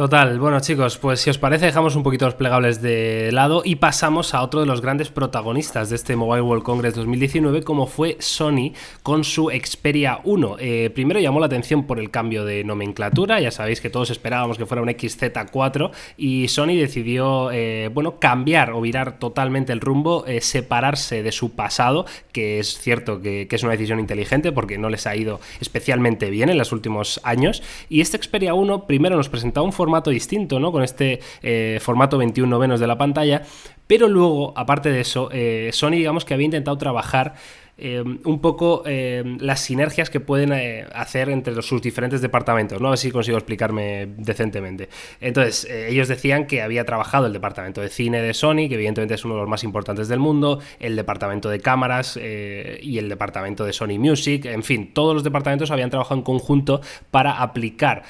[0.00, 3.74] Total, bueno chicos, pues si os parece dejamos un poquito los plegables de lado y
[3.76, 8.16] pasamos a otro de los grandes protagonistas de este Mobile World Congress 2019 como fue
[8.18, 10.56] Sony con su Xperia 1.
[10.58, 14.56] Eh, primero llamó la atención por el cambio de nomenclatura, ya sabéis que todos esperábamos
[14.56, 20.24] que fuera un XZ4 y Sony decidió, eh, bueno, cambiar o virar totalmente el rumbo,
[20.24, 24.88] eh, separarse de su pasado, que es cierto que, es una decisión inteligente porque no
[24.88, 27.62] les ha ido especialmente bien en los últimos años.
[27.90, 30.70] Y este Xperia 1 primero nos presentaba un formato formato distinto, ¿no?
[30.70, 33.42] Con este eh, formato 21 novenos de la pantalla.
[33.88, 37.34] Pero luego, aparte de eso, eh, Sony, digamos que había intentado trabajar
[37.82, 42.88] eh, un poco eh, las sinergias que pueden eh, hacer entre sus diferentes departamentos, ¿no?
[42.88, 44.90] A ver si consigo explicarme decentemente.
[45.18, 49.24] Entonces, ellos decían que había trabajado el departamento de cine de Sony, que evidentemente es
[49.24, 53.72] uno de los más importantes del mundo, el departamento de cámaras y el departamento de
[53.72, 58.02] Sony Music, en fin, todos los departamentos habían trabajado en conjunto para aplicar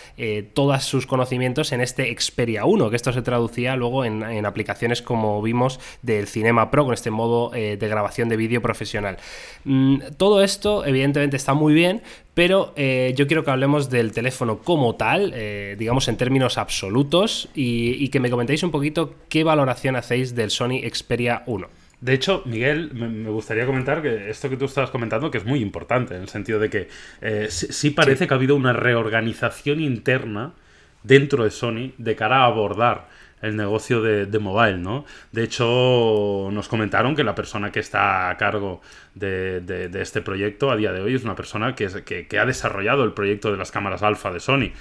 [0.55, 5.03] todos sus conocimientos en este Xperia 1, que esto se traducía luego en, en aplicaciones
[5.03, 9.19] como vimos del Cinema Pro, con este modo de grabación de vídeo profesional.
[9.65, 12.03] Mm, todo esto, evidentemente, está muy bien,
[12.35, 17.49] pero eh, yo quiero que hablemos del teléfono como tal, eh, digamos en términos absolutos,
[17.55, 21.69] y, que me comentéis un poquito qué valoración hacéis del Sony Xperia 1.
[22.01, 25.61] De hecho, Miguel, me gustaría comentar que esto que tú estabas comentando, que es muy
[25.61, 26.89] importante, en el sentido de que
[27.21, 30.55] eh, sí, parece que ha habido una reorganización interna
[31.03, 33.09] dentro de Sony de cara a abordar
[33.43, 35.05] el negocio de, mobile, ¿no?
[35.33, 38.81] De hecho, nos comentaron que la persona que está a cargo
[39.15, 43.13] de, este proyecto a día de hoy es una persona que, que, ha desarrollado el
[43.13, 44.73] proyecto de las cámaras alfa de Sony.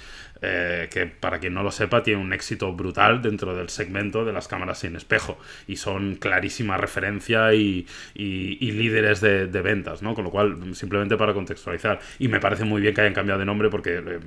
[0.42, 4.32] Eh, que para quien no lo sepa tiene un éxito brutal dentro del segmento de
[4.32, 10.14] las cámaras sin espejo y son clarísima referencia y, líderes de, ventas, ¿no?
[10.14, 13.44] Con lo cual, simplemente para contextualizar, y me parece muy bien que hayan cambiado de
[13.44, 14.20] nombre porque eh,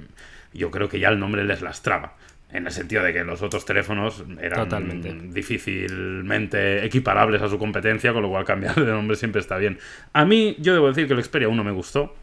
[0.53, 2.13] yo creo que ya el nombre les lastraba
[2.53, 8.21] en el sentido de que los otros teléfonos eran difícilmente equiparables a su competencia, con
[8.21, 9.79] lo cual cambiar de nombre siempre está bien.
[10.13, 12.15] A mí, yo debo decir que el Xperia 1 me gustó.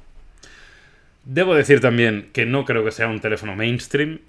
[1.25, 4.21] Debo decir también que no creo que sea un teléfono mainstream.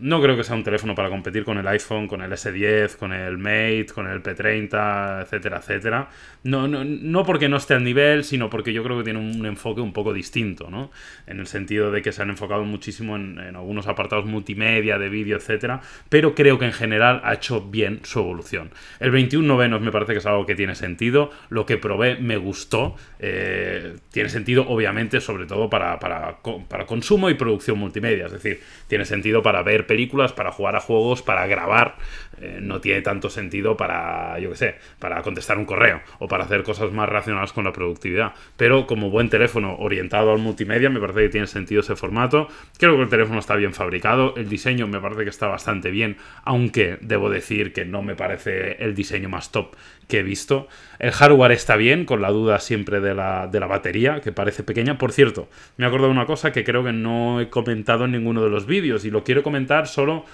[0.00, 3.12] No creo que sea un teléfono para competir con el iPhone, con el S10, con
[3.12, 6.08] el Mate, con el P30, etcétera, etcétera.
[6.44, 9.44] No, no, no porque no esté al nivel, sino porque yo creo que tiene un
[9.44, 10.92] enfoque un poco distinto, ¿no?
[11.26, 15.36] En el sentido de que se han enfocado muchísimo en, algunos apartados multimedia, de vídeo,
[15.36, 18.70] etcétera, pero creo que en general ha hecho bien su evolución.
[19.00, 21.32] El 21 novenos me parece que es algo que tiene sentido.
[21.48, 22.94] Lo que probé me gustó.
[23.18, 28.26] Eh, tiene sentido, obviamente, sobre todo para, para, para consumo y producción multimedia.
[28.26, 31.96] Es decir, tiene sentido para ver películas, para jugar a juegos, para grabar.
[32.40, 36.44] Eh, no tiene tanto sentido para, yo qué sé, para contestar un correo o para
[36.44, 38.32] hacer cosas más relacionadas con la productividad.
[38.56, 42.48] Pero como buen teléfono orientado al multimedia, me parece que tiene sentido ese formato.
[42.78, 46.16] Creo que el teléfono está bien fabricado, el diseño me parece que está bastante bien,
[46.44, 49.74] aunque debo decir que no me parece el diseño más top
[50.06, 50.68] que he visto.
[50.98, 54.62] El hardware está bien, con la duda siempre de la, de la batería, que parece
[54.62, 54.98] pequeña.
[54.98, 58.12] Por cierto, me he acordado de una cosa que creo que no he comentado en
[58.12, 60.24] ninguno de los vídeos y lo quiero comentar solo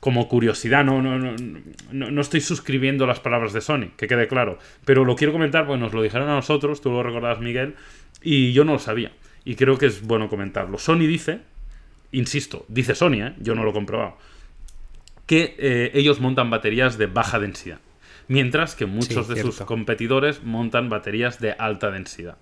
[0.00, 4.58] como curiosidad, no, no, no, no, estoy suscribiendo las palabras de Sony, que quede claro.
[4.84, 7.74] Pero lo quiero comentar porque nos lo dijeron a nosotros, tú lo recordabas, Miguel,
[8.22, 9.12] y yo no lo sabía.
[9.44, 10.78] Y creo que es bueno comentarlo.
[10.78, 11.40] Sony dice,
[12.12, 13.34] insisto, dice Sony, ¿eh?
[13.38, 14.16] yo no lo he comprobado,
[15.26, 17.80] que eh, ellos montan baterías de baja densidad.
[18.28, 22.36] Mientras que muchos de sus competidores montan baterías de alta densidad.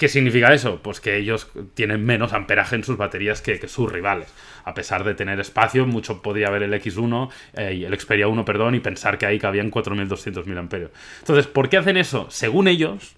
[0.00, 0.80] ¿Qué significa eso?
[0.82, 4.32] Pues que ellos tienen menos amperaje en sus baterías que, sus rivales.
[4.64, 8.74] A pesar de tener espacio, mucho podía haber el X1, eh, el Xperia 1, perdón,
[8.74, 10.88] y pensar que ahí cabían 4.200 mAh.
[11.18, 12.26] Entonces, ¿por qué hacen eso?
[12.30, 13.14] Según ellos,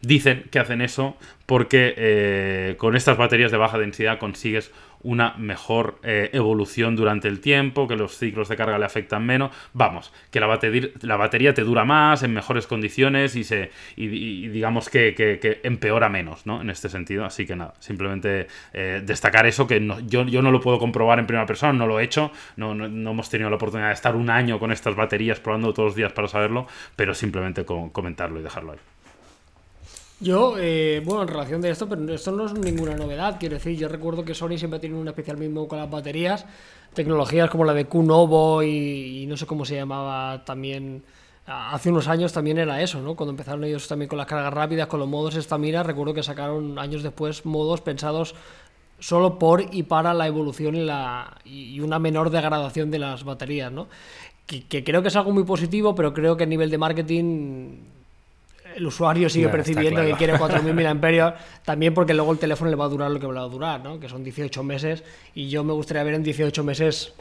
[0.00, 4.70] dicen que hacen eso porque eh, con estas baterías de baja densidad consigues
[5.02, 9.50] una mejor eh, evolución durante el tiempo, que los ciclos de carga le afectan menos.
[9.72, 14.48] Vamos, que la, batería, la batería te dura más, en mejores condiciones y, se, y,
[14.48, 16.60] digamos que, empeora menos, ¿no?
[16.60, 17.24] En este sentido.
[17.24, 21.26] Así que nada, simplemente eh, destacar eso, que yo, yo, no lo puedo comprobar en
[21.26, 24.30] primera persona, no lo he hecho, no, no, hemos tenido la oportunidad de estar un
[24.30, 28.72] año con estas baterías probando todos los días para saberlo, pero simplemente comentarlo y dejarlo
[28.72, 28.78] ahí.
[30.20, 33.78] Yo, eh, bueno, en relación de esto, pero esto no es ninguna novedad, quiero decir,
[33.78, 36.44] yo recuerdo que Sony siempre ha tenido un especial mismo con las baterías,
[36.92, 41.04] tecnologías como la de Q-Novo y, no sé cómo se llamaba también,
[41.46, 43.14] hace unos años también era eso, ¿no?
[43.14, 46.80] Cuando empezaron ellos también con las cargas rápidas, con los modos estamina, recuerdo que sacaron
[46.80, 48.34] años después modos pensados
[48.98, 53.70] solo por y para la evolución y, la, y una menor degradación de las baterías,
[53.70, 53.86] ¿no?
[54.46, 57.97] Que, que creo que es algo muy positivo, pero creo que a nivel de marketing
[58.78, 62.84] el usuario sigue percibiendo que quiere 4.000 mAh, también porque luego el teléfono le va
[62.84, 63.98] a durar lo que va a durar, ¿no?
[63.98, 65.02] que son 18 meses,
[65.34, 67.12] y yo me gustaría ver en 18 meses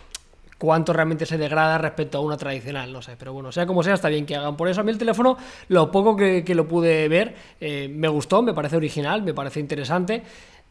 [0.59, 3.95] cuánto realmente se degrada respecto a una tradicional, no sé, pero bueno, sea como sea,
[3.95, 4.55] está bien que hagan.
[4.55, 5.35] Por eso a mí el teléfono,
[5.69, 10.21] lo poco que, lo pude ver, eh, me gustó, me parece original, me parece interesante.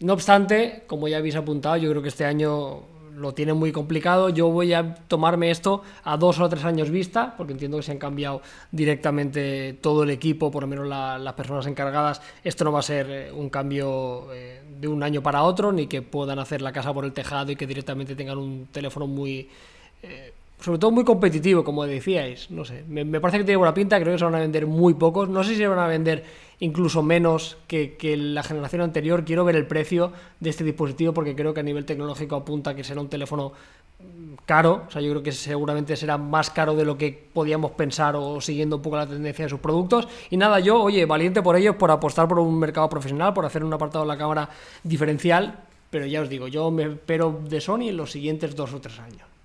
[0.00, 2.82] No obstante, como ya habéis apuntado, yo creo que este año
[3.16, 4.28] lo tiene muy complicado.
[4.28, 7.92] Yo voy a tomarme esto a dos o tres años vista, porque entiendo que se
[7.92, 12.20] han cambiado directamente todo el equipo, por lo menos las personas encargadas.
[12.44, 15.86] Esto no va a ser eh, un cambio eh, de un año para otro, ni
[15.86, 19.48] que puedan hacer la casa por el tejado y que directamente tengan un teléfono muy...
[20.02, 22.50] Eh, sobre todo muy competitivo, como decíais.
[22.50, 24.66] No sé, me, me, parece que tiene buena pinta, creo que se van a vender
[24.66, 25.28] muy pocos.
[25.28, 26.24] No sé si se van a vender
[26.60, 29.24] incluso menos que, la generación anterior.
[29.24, 32.84] Quiero ver el precio de este dispositivo porque creo que a nivel tecnológico apunta que
[32.84, 33.52] será un teléfono
[34.44, 38.14] caro, o sea, yo creo que seguramente será más caro de lo que podíamos pensar
[38.14, 40.06] o siguiendo un poco la tendencia de sus productos.
[40.30, 43.64] Y nada, yo, oye, valiente por ellos, por apostar por un mercado profesional, por hacer
[43.64, 44.48] un apartado de la cámara
[44.82, 48.80] diferencial, pero ya os digo, yo me espero de Sony en los siguientes dos o
[48.80, 49.35] tres años.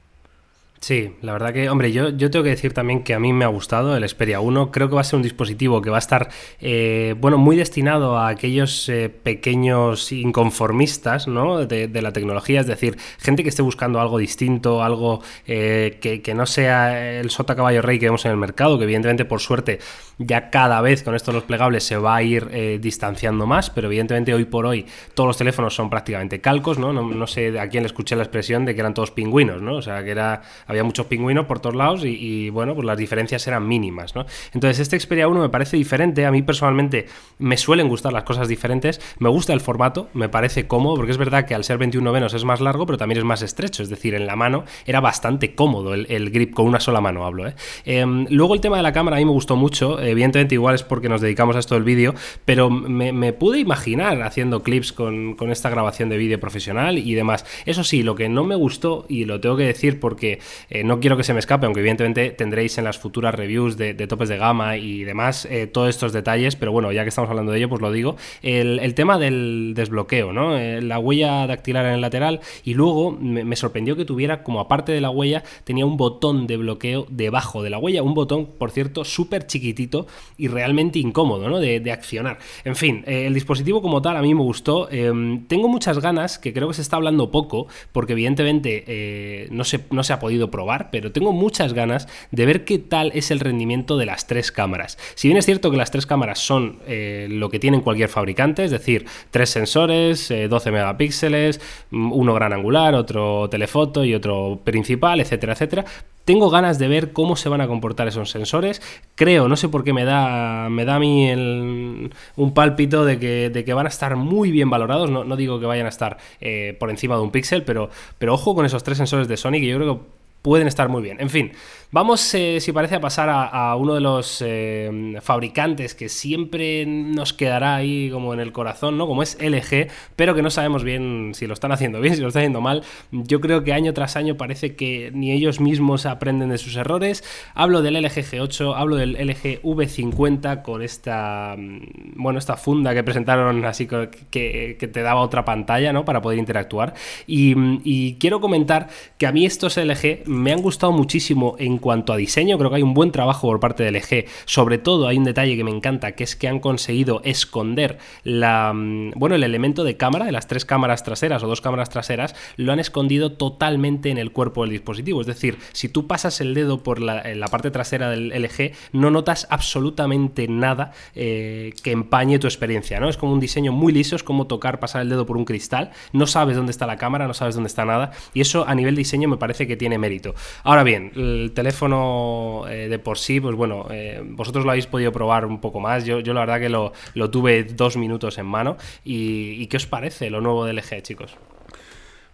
[0.83, 3.45] Sí, la verdad que, hombre, yo, yo tengo que decir también que a mí me
[3.45, 4.71] ha gustado el Xperia 1.
[4.71, 8.17] Creo que va a ser un dispositivo que va a estar, eh, bueno, muy destinado
[8.17, 11.67] a aquellos eh, pequeños inconformistas, ¿no?
[11.67, 16.47] De, la tecnología, es decir, gente que esté buscando algo distinto, algo eh, que, no
[16.47, 19.77] sea el sota caballo rey que vemos en el mercado, que evidentemente, por suerte,
[20.17, 24.33] ya cada vez con estos los plegables se va a ir distanciando más, pero evidentemente
[24.33, 26.91] hoy por hoy todos los teléfonos son prácticamente calcos, ¿no?
[26.91, 29.75] No, no sé a quién le escuché la expresión de que eran todos pingüinos, ¿no?
[29.75, 30.41] O sea, que era
[30.71, 34.25] había muchos pingüinos por todos lados y, bueno, pues las diferencias eran mínimas, ¿no?
[34.53, 37.07] Entonces este Xperia 1 me parece diferente, a mí personalmente
[37.39, 41.17] me suelen gustar las cosas diferentes, me gusta el formato, me parece cómodo, porque es
[41.17, 43.89] verdad que al ser 21 menos es más largo, pero también es más estrecho, es
[43.89, 47.55] decir, en la mano era bastante cómodo el, grip con una sola mano, hablo, ¿eh?
[47.83, 50.83] Em, luego el tema de la cámara a mí me gustó mucho, evidentemente igual es
[50.83, 55.69] porque nos dedicamos a esto del vídeo, pero me, pude imaginar haciendo clips con, esta
[55.69, 57.45] grabación de vídeo profesional y demás.
[57.65, 60.99] Eso sí, lo que no me gustó, y lo tengo que decir porque eh, no
[60.99, 64.37] quiero que se me escape, aunque evidentemente tendréis en las futuras reviews de, topes de
[64.37, 67.69] gama y demás eh, todos estos detalles, pero bueno, ya que estamos hablando de ello,
[67.69, 68.15] pues lo digo.
[68.41, 70.57] El, tema del desbloqueo, ¿no?
[70.57, 74.91] Eh, la huella dactilar en el lateral y luego me, sorprendió que tuviera, como aparte
[74.91, 78.71] de la huella, tenía un botón de bloqueo debajo de la huella, un botón, por
[78.71, 81.59] cierto, súper chiquitito y realmente incómodo, ¿no?
[81.59, 82.37] De, accionar.
[82.63, 84.87] En fin, el dispositivo como tal a mí me gustó.
[84.87, 90.03] tengo muchas ganas, que creo que se está hablando poco, porque evidentemente no, se, no
[90.03, 93.97] se ha podido probar, pero tengo muchas ganas de ver qué tal es el rendimiento
[93.97, 94.97] de las tres cámaras.
[95.15, 98.63] Si bien es cierto que las tres cámaras son eh, lo que tienen cualquier fabricante,
[98.63, 101.61] es decir, tres sensores, 12 eh, megapíxeles,
[101.91, 105.85] mm, uno gran angular, otro telefoto y otro principal, etcétera, etcétera,
[106.25, 108.81] tengo ganas de ver cómo se van a comportar esos sensores.
[109.15, 113.49] Creo, no sé por qué me da, me da a mí un pálpito de que,
[113.49, 115.09] de que, van a estar muy bien valorados.
[115.09, 118.33] No, no digo que vayan a estar eh, por encima de un píxel, pero, pero
[118.33, 120.01] ojo con esos tres sensores de Sony que yo creo que
[120.41, 121.19] pueden estar muy bien.
[121.19, 121.51] En fin,
[121.93, 127.33] Vamos, eh, si parece, a pasar a, uno de los eh, fabricantes que siempre nos
[127.33, 129.07] quedará ahí como en el corazón, ¿no?
[129.07, 132.29] Como es LG, pero que no sabemos bien si lo están haciendo bien, si lo
[132.29, 132.83] están haciendo mal.
[133.11, 137.25] Yo creo que año tras año parece que ni ellos mismos aprenden de sus errores.
[137.55, 143.03] Hablo del LG G8, hablo del LG V50 con esta, mm, bueno, esta funda que
[143.03, 146.05] presentaron así que, que te daba otra pantalla, ¿no?
[146.05, 146.93] Para poder interactuar.
[147.27, 152.13] Y, y quiero comentar que a mí estos LG me han gustado muchísimo en cuanto
[152.13, 154.25] a diseño, creo que hay un buen trabajo por parte del LG.
[154.45, 158.71] Sobre todo hay un detalle que me encanta, que es que han conseguido esconder la,
[158.73, 162.35] mm, bueno, el elemento de cámara de las tres cámaras traseras o dos cámaras traseras,
[162.55, 165.21] lo han escondido totalmente en el cuerpo del dispositivo.
[165.21, 169.47] Es decir, si tú pasas el dedo por la, parte trasera del LG, no notas
[169.49, 173.09] absolutamente nada eh, que empañe tu experiencia, ¿no?
[173.09, 175.91] Es como un diseño muy liso, es como tocar, pasar el dedo por un cristal,
[176.13, 178.95] no sabes dónde está la cámara, no sabes dónde está nada, y eso a nivel
[178.95, 180.35] diseño me parece que tiene mérito.
[180.63, 184.87] Ahora bien, el teléfono teléfono eh, de por sí, pues bueno, eh, vosotros lo habéis
[184.87, 186.05] podido probar un poco más.
[186.05, 186.91] Yo, yo la verdad que lo,
[187.31, 188.77] tuve dos minutos en mano.
[189.05, 191.37] Y, qué os parece lo nuevo del LG, chicos?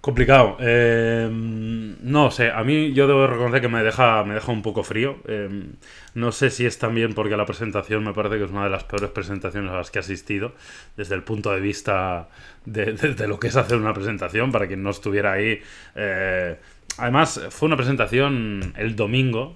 [0.02, 0.58] Complicado.
[0.60, 4.84] Eh, no sé, a mí yo debo reconocer que me deja, me deja un poco
[4.84, 5.18] frío.
[6.16, 8.86] no sé si es también porque la presentación me parece que es una de las
[8.86, 10.54] peores presentaciones a las que he asistido,
[10.96, 12.30] desde el punto de vista
[12.66, 15.62] de, de lo que es hacer una presentación, para quien no estuviera ahí.
[16.98, 19.56] Además, fue una presentación el domingo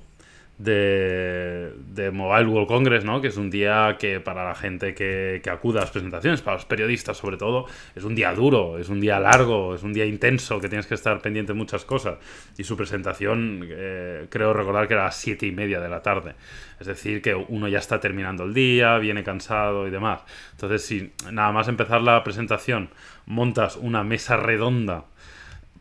[0.63, 3.21] de, Mobile World Congress, ¿no?
[3.21, 6.57] Que es un día que para la gente que, que acude a las presentaciones, para
[6.57, 10.05] los periodistas sobre todo, es un día duro, es un día largo, es un día
[10.05, 12.17] intenso, que tienes que estar pendiente de muchas cosas.
[12.57, 16.01] Y su presentación, eh, creo recordar que era a las siete y media de la
[16.01, 16.35] tarde.
[16.79, 20.21] Es decir, que uno ya está terminando el día, viene cansado y demás.
[20.51, 22.89] Entonces, si nada más empezar la presentación,
[23.25, 25.05] montas una mesa redonda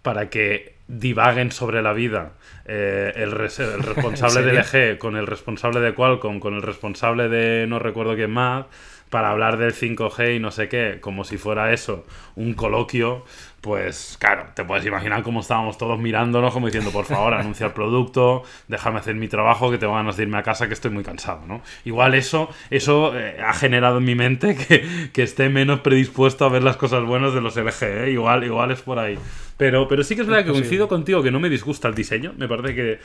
[0.02, 2.32] para que divaguen sobre la vida
[2.64, 7.66] eh, el, el, responsable del EG con el responsable de Qualcomm, con el responsable de
[7.66, 8.66] no recuerdo quién más,
[9.10, 13.24] para hablar del 5G y no sé qué, como si fuera eso, un coloquio,
[13.60, 17.72] pues claro, te puedes imaginar cómo estábamos todos mirándonos, como diciendo, por favor, anuncia el
[17.72, 21.04] producto, déjame hacer mi trabajo, que tengo ganas de irme a casa, que estoy muy
[21.04, 21.60] cansado, ¿no?
[21.84, 26.48] Igual eso, eso eh, ha generado en mi mente que, que, esté menos predispuesto a
[26.48, 28.10] ver las cosas buenas de los LG, ¿eh?
[28.10, 29.18] igual, igual es por ahí.
[29.58, 32.32] Pero, pero sí que es verdad que coincido contigo que no me disgusta el diseño,
[32.38, 32.98] me parece que,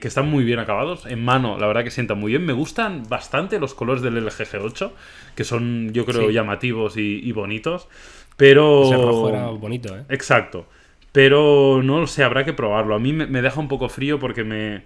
[0.00, 3.04] que, están muy bien acabados, en mano la verdad que sientan muy bien, me gustan
[3.08, 4.90] bastante los colores del LG G8,
[5.36, 7.86] que son yo creo llamativos y, y bonitos.
[8.40, 8.84] Pero.
[8.84, 10.04] Ese rojo era bonito, ¿eh?
[10.08, 10.66] Exacto.
[11.12, 12.94] Pero no lo sé, habrá que probarlo.
[12.94, 14.82] A mí me, deja un poco frío porque me.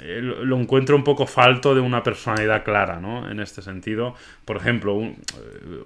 [0.00, 3.30] Eh, lo encuentro un poco falto de una personalidad clara, ¿no?
[3.30, 4.14] En este sentido.
[4.44, 5.14] Por ejemplo, eh,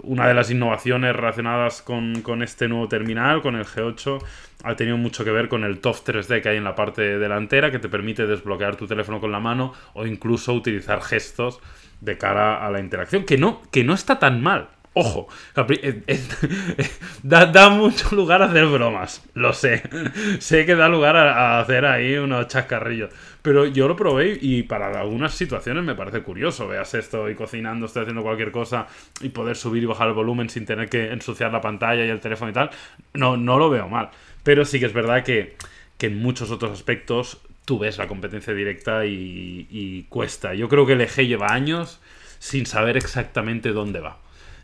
[0.03, 4.21] una de las innovaciones relacionadas con, con, este nuevo terminal, con el G8,
[4.63, 7.71] ha tenido mucho que ver con el TOF 3D que hay en la parte delantera,
[7.71, 11.61] que te permite desbloquear tu teléfono con la mano o incluso utilizar gestos
[12.01, 14.69] de cara a la interacción, que no, que no está tan mal.
[14.99, 16.89] Ojo, eh, eh,
[17.23, 19.83] da, mucho lugar a hacer bromas, lo sé.
[20.39, 23.11] sé que da lugar a, hacer ahí unos chascarrillos.
[23.43, 26.67] Pero yo lo probé y para algunas situaciones me parece curioso.
[26.67, 28.87] Veas, estoy cocinando, estoy haciendo cualquier cosa
[29.21, 32.19] y poder subir y bajar el volumen sin tener que ensuciar la pantalla y el
[32.19, 32.71] teléfono y tal.
[33.13, 34.09] No, no lo veo mal.
[34.41, 35.57] Pero sí que es verdad que,
[35.99, 40.55] en muchos otros aspectos tú ves la competencia directa y, y cuesta.
[40.55, 42.01] Yo creo que el eje lleva años
[42.39, 44.17] sin saber exactamente dónde va.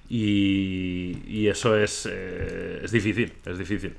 [0.09, 3.95] Y, eso es, eh, es difícil, es difícil.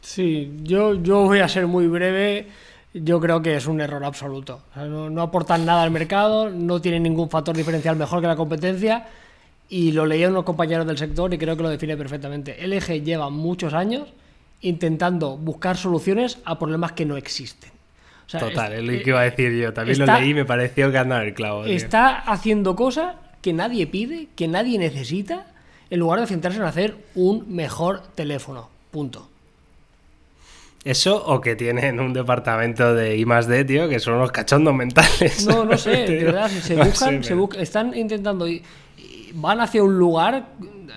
[0.00, 2.46] Sí, yo, yo voy a ser muy breve.
[2.92, 4.62] Yo creo que es un error absoluto.
[4.74, 9.06] no, aportan nada al mercado, no tienen ningún factor diferencial mejor que la competencia.
[9.68, 12.56] Y lo leí unos compañeros del sector y creo que lo define perfectamente.
[12.66, 14.08] LG lleva muchos años
[14.62, 17.70] intentando buscar soluciones a problemas que no existen.
[18.26, 19.72] Total, es, lo que iba a decir yo.
[19.72, 21.64] También lo leí y me pareció que anda el clavo.
[21.64, 25.46] Está haciendo cosas que nadie pide, que nadie necesita,
[25.90, 28.68] en lugar de centrarse en hacer un mejor teléfono.
[28.90, 29.28] Punto.
[30.84, 35.46] Eso o que tienen un departamento de I D, tío, que son unos cachondos mentales.
[35.46, 38.46] No, no sé, de verdad, se buscan, se están intentando,
[39.34, 40.46] van hacia un lugar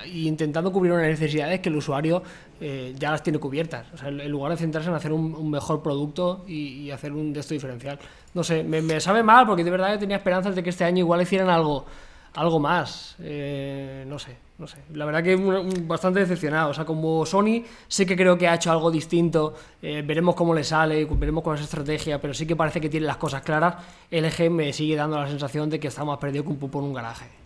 [0.06, 2.24] y intentando cubrir unas necesidades que el usuario
[2.62, 3.88] eh, ya las tiene cubiertas.
[3.94, 7.12] O sea, en lugar de centrarse en hacer un, un mejor producto y, y, hacer
[7.12, 8.00] un de esto diferencial.
[8.34, 10.86] No sé, me, me, sabe mal porque de verdad yo tenía esperanzas de que este
[10.86, 11.86] año igual hicieran algo,
[12.36, 13.16] algo más.
[13.20, 14.78] Eh, no sé, no sé.
[14.94, 15.36] La verdad que
[15.82, 16.72] bastante decepcionado.
[16.72, 19.54] O sea, como Sony sí que creo que ha hecho algo distinto.
[19.82, 23.06] Eh, veremos cómo le sale, veremos con esa estrategia, pero sí que parece que tiene
[23.06, 23.76] las cosas claras.
[24.12, 26.86] LG me sigue dando la sensación de que está más perdido que un pupo en
[26.86, 27.43] un garaje.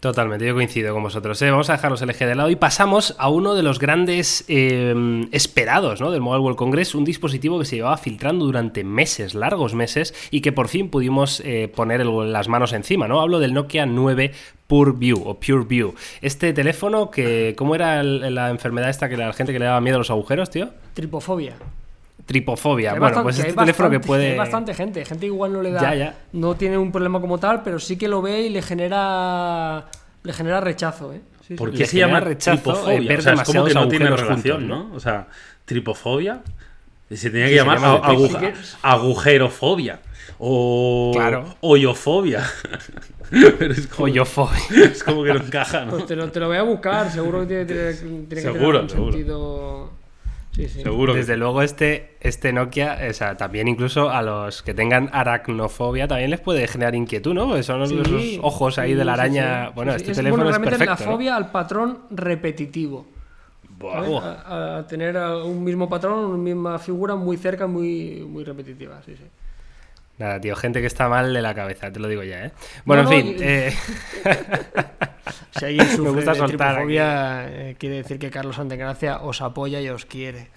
[0.00, 1.42] Totalmente, yo coincido con vosotros.
[1.42, 1.50] ¿eh?
[1.50, 4.94] Vamos a dejar los LG de lado y pasamos a uno de los grandes eh,
[5.32, 6.12] esperados ¿no?
[6.12, 10.40] del Mobile World Congress, un dispositivo que se llevaba filtrando durante meses, largos meses, y
[10.40, 13.08] que por fin pudimos eh, poner las manos encima.
[13.08, 13.20] ¿no?
[13.20, 14.30] Hablo del Nokia 9
[14.68, 15.94] Pure View o Pure View.
[16.22, 19.96] Este teléfono que, ¿cómo era la enfermedad esta que la gente que le daba miedo
[19.96, 20.68] a los agujeros, tío?
[20.94, 21.56] Tripofobia
[22.28, 22.94] tripofobia.
[22.94, 24.30] Bueno, pues este teléfono bastante, que puede.
[24.32, 25.04] Hay bastante gente.
[25.04, 25.80] Gente igual no le da.
[25.80, 26.14] Ya, ya.
[26.32, 29.86] No tiene un problema como tal, pero sí que lo ve y le genera.
[30.22, 31.22] Le genera rechazo, ¿eh?
[31.46, 32.60] Sí, ¿Por qué se llama rechazo?
[32.62, 33.18] Tripofobia?
[33.18, 34.94] O sea, es como que no tiene relación, juntos, ¿no?
[34.94, 35.26] O sea,
[35.64, 36.42] tripofobia.
[37.10, 38.52] Se tenía que sí, llamar llama aguja,
[38.82, 40.00] agujerofobia.
[40.38, 41.56] O claro.
[41.62, 42.44] hoyofobia.
[43.30, 44.84] Pero es como, hoyofobia.
[44.92, 45.92] Es como que no encaja, ¿no?
[45.92, 47.94] Pues te, lo, te lo voy a buscar, seguro que tiene, tiene,
[48.26, 49.12] tiene seguro, que tener un seguro.
[49.12, 49.97] sentido.
[50.52, 50.82] Sí, sí.
[50.82, 51.14] Seguro.
[51.14, 51.36] Desde que...
[51.38, 56.40] luego este, este Nokia, o sea, también incluso a los que tengan aracnofobia también les
[56.40, 57.46] puede generar inquietud, ¿no?
[57.46, 58.00] Porque son Sí,
[58.34, 59.68] esos ojos ahí de la araña.
[59.70, 61.04] Bueno, este es, teléfono bueno, es realmente perfecto.
[61.04, 63.06] la fobia al patrón repetitivo.
[63.78, 63.94] Buah.
[64.02, 64.22] ¿sabes?
[64.46, 69.00] A, a, tener un mismo patrón, una misma figura muy cerca, muy, muy repetitiva.
[69.06, 69.24] Sí, sí.
[70.18, 72.52] Nada, tío, gente que está mal de la cabeza, te lo digo ya, ¿eh?
[72.84, 73.36] Bueno, No, en no, fin.
[73.38, 73.72] y- eh,
[75.56, 80.04] Si alguien sufre de tripofobia, eh, quiere decir que Carlos Antegracia os apoya y os
[80.04, 80.48] quiere.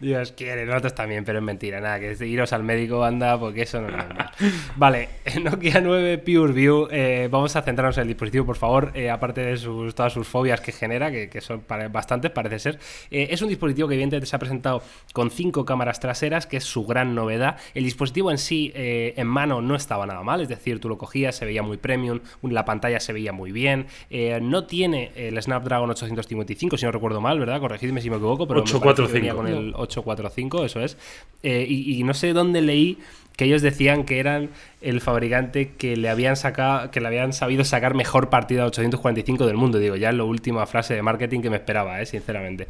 [0.00, 3.80] Dios quiere, nosotros también, pero es mentira, nada, que iros al médico, anda, porque eso
[3.80, 4.30] no es normal.
[4.76, 5.08] Vale,
[5.42, 9.40] Nokia 9 Pure View, eh, vamos a centrarnos en el dispositivo, por favor, eh, aparte
[9.40, 12.78] de sus, todas sus fobias que genera, que, que son bastantes, parece ser.
[13.10, 14.82] Eh, es un dispositivo que evidentemente se ha presentado
[15.12, 17.56] con cinco cámaras traseras, que es su gran novedad.
[17.74, 20.98] El dispositivo en sí, eh, en mano, no estaba nada mal, es decir, tú lo
[20.98, 25.40] cogías, se veía muy premium, la pantalla se veía muy bien, eh, no tiene el
[25.40, 27.60] Snapdragon 855, si no recuerdo mal, ¿verdad?
[27.60, 29.36] Corregidme si me equivoco, pero me parece que venía 845.
[29.36, 30.96] con el 845, eso es.
[31.42, 32.98] Eh, y, no sé dónde leí
[33.36, 34.48] que ellos decían que eran
[34.80, 39.46] el fabricante que le habían sacado, que le habían sabido sacar mejor partido al 845
[39.46, 39.78] del mundo.
[39.78, 42.66] Digo, ya es la última frase de marketing que me esperaba, eh, sinceramente.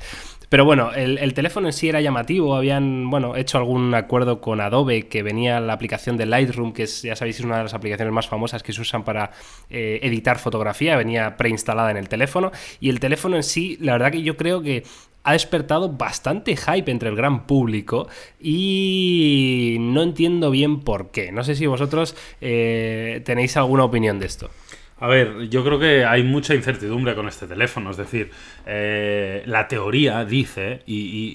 [0.48, 2.56] Pero bueno, el, el teléfono en sí era llamativo.
[2.56, 7.02] Habían, bueno, hecho algún acuerdo con Adobe que venía la aplicación de Lightroom, que es,
[7.02, 9.30] ya sabéis, es una de las aplicaciones más famosas que se usan para
[9.70, 10.96] eh, editar fotografía.
[10.96, 12.50] Venía preinstalada en el teléfono.
[12.80, 14.82] Y el teléfono en sí, la verdad que yo creo que
[15.26, 18.06] ha despertado bastante hype entre el gran público
[18.40, 21.32] y no entiendo bien por qué.
[21.32, 24.50] No sé si vosotros eh, tenéis alguna opinión de esto.
[24.98, 27.90] A ver, yo creo que hay mucha incertidumbre con este teléfono.
[27.90, 28.30] Es decir,
[28.64, 31.34] eh, la teoría dice, y, y-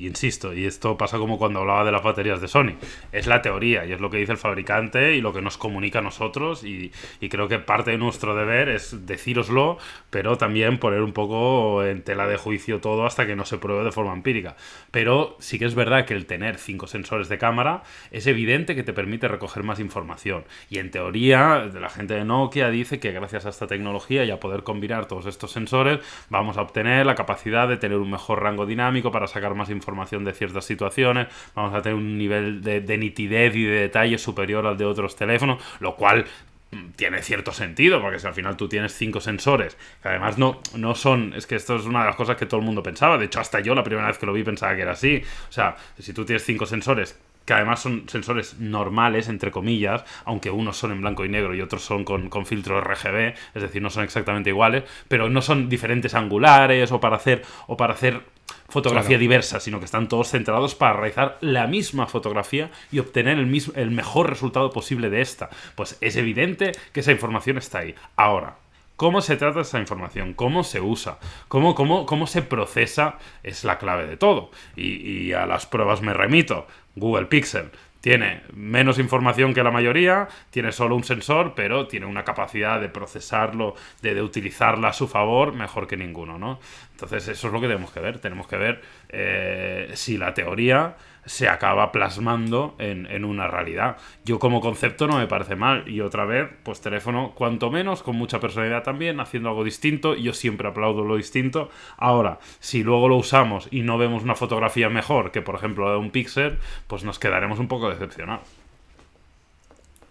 [0.00, 2.76] y- insisto, y esto pasa como cuando hablaba de las baterías de Sony,
[3.12, 5.98] es la teoría y es lo que dice el fabricante y lo que nos comunica
[5.98, 6.64] a nosotros.
[6.64, 9.76] Y, y creo que parte de nuestro deber es decíroslo,
[10.08, 13.84] pero también poner un poco en tela de juicio todo hasta que no se pruebe
[13.84, 14.56] de forma empírica.
[14.90, 17.82] Pero sí que es verdad que el tener cinco sensores de cámara
[18.12, 20.44] es evidente que te permite recoger más información.
[20.70, 24.40] Y en teoría, la gente de Nokia dice que gracias a esta tecnología y a
[24.40, 28.66] poder combinar todos estos sensores, vamos a obtener la capacidad de tener un mejor rango
[28.66, 32.98] dinámico para sacar más información de ciertas situaciones, vamos a tener un nivel de, de
[32.98, 36.24] nitidez y de detalle superior al de otros teléfonos, lo cual
[36.70, 40.60] mm, tiene cierto sentido, porque si al final tú tienes cinco sensores, que además no,
[40.74, 43.18] no son, es que esto es una de las cosas que todo el mundo pensaba,
[43.18, 45.52] de hecho hasta yo la primera vez que lo vi pensaba que era así, o
[45.52, 50.76] sea, si tú tienes cinco sensores que además son sensores normales, entre comillas, aunque unos
[50.76, 53.90] son en blanco y negro y otros son con, con filtro RGB, es decir, no
[53.90, 58.22] son exactamente iguales, pero no son diferentes angulares o para hacer, o para hacer
[58.68, 59.20] fotografía Claro.
[59.20, 63.74] diversa, sino que están todos centrados para realizar la misma fotografía y obtener el, mismo,
[63.76, 65.50] el mejor resultado posible de esta.
[65.74, 67.94] Pues es evidente que esa información está ahí.
[68.16, 68.56] Ahora,
[68.96, 70.34] ¿Cómo se trata esa información?
[70.34, 71.18] ¿Cómo se usa?
[71.48, 73.18] ¿Cómo, cómo, cómo se procesa?
[73.42, 74.50] Es la clave de todo.
[74.76, 76.66] Y, y a las pruebas me remito.
[76.94, 77.70] Google Pixel
[78.04, 82.90] tiene menos información que la mayoría, tiene solo un sensor, pero tiene una capacidad de
[82.90, 86.60] procesarlo, de, de utilizarla a su favor, mejor que ninguno, ¿no?
[86.94, 88.18] Entonces eso es lo que tenemos que ver.
[88.18, 90.96] Tenemos que ver eh, si la teoría
[91.26, 93.96] se acaba plasmando en, una realidad.
[94.24, 95.88] Yo como concepto no me parece mal.
[95.88, 100.14] Y otra vez, pues teléfono, cuanto menos, con mucha personalidad también, haciendo algo distinto.
[100.14, 101.70] Yo siempre aplaudo lo distinto.
[101.96, 105.92] Ahora, si luego lo usamos y no vemos una fotografía mejor que, por ejemplo, la
[105.92, 108.46] de un Pixel, pues nos quedaremos un poco decepcionados.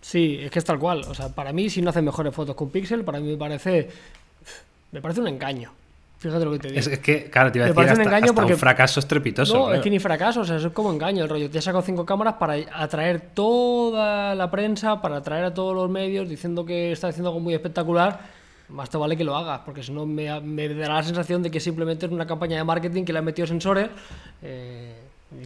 [0.01, 1.01] Sí, es que es tal cual.
[1.07, 3.89] O sea, para mí, si no hace mejores fotos con Pixel, para mí me parece
[4.91, 5.71] Me parece un engaño.
[6.19, 6.79] Fíjate lo que te digo.
[6.79, 8.53] Es, es que, claro, te iba a Me decir parece un hasta, engaño hasta porque-
[8.53, 9.53] un fracaso estrepitoso.
[9.55, 9.75] No, claro.
[9.75, 11.49] es que ni fracaso, o sea, eso es como engaño el rollo.
[11.49, 15.89] Te he sacado cinco cámaras para atraer toda la prensa, para atraer a todos los
[15.89, 18.19] medios diciendo que está haciendo algo muy espectacular.
[18.69, 21.51] Más te vale que lo hagas, porque si no me, me dará la sensación de
[21.51, 23.89] que simplemente es una campaña de marketing que le han metido sensores
[24.41, 24.95] eh,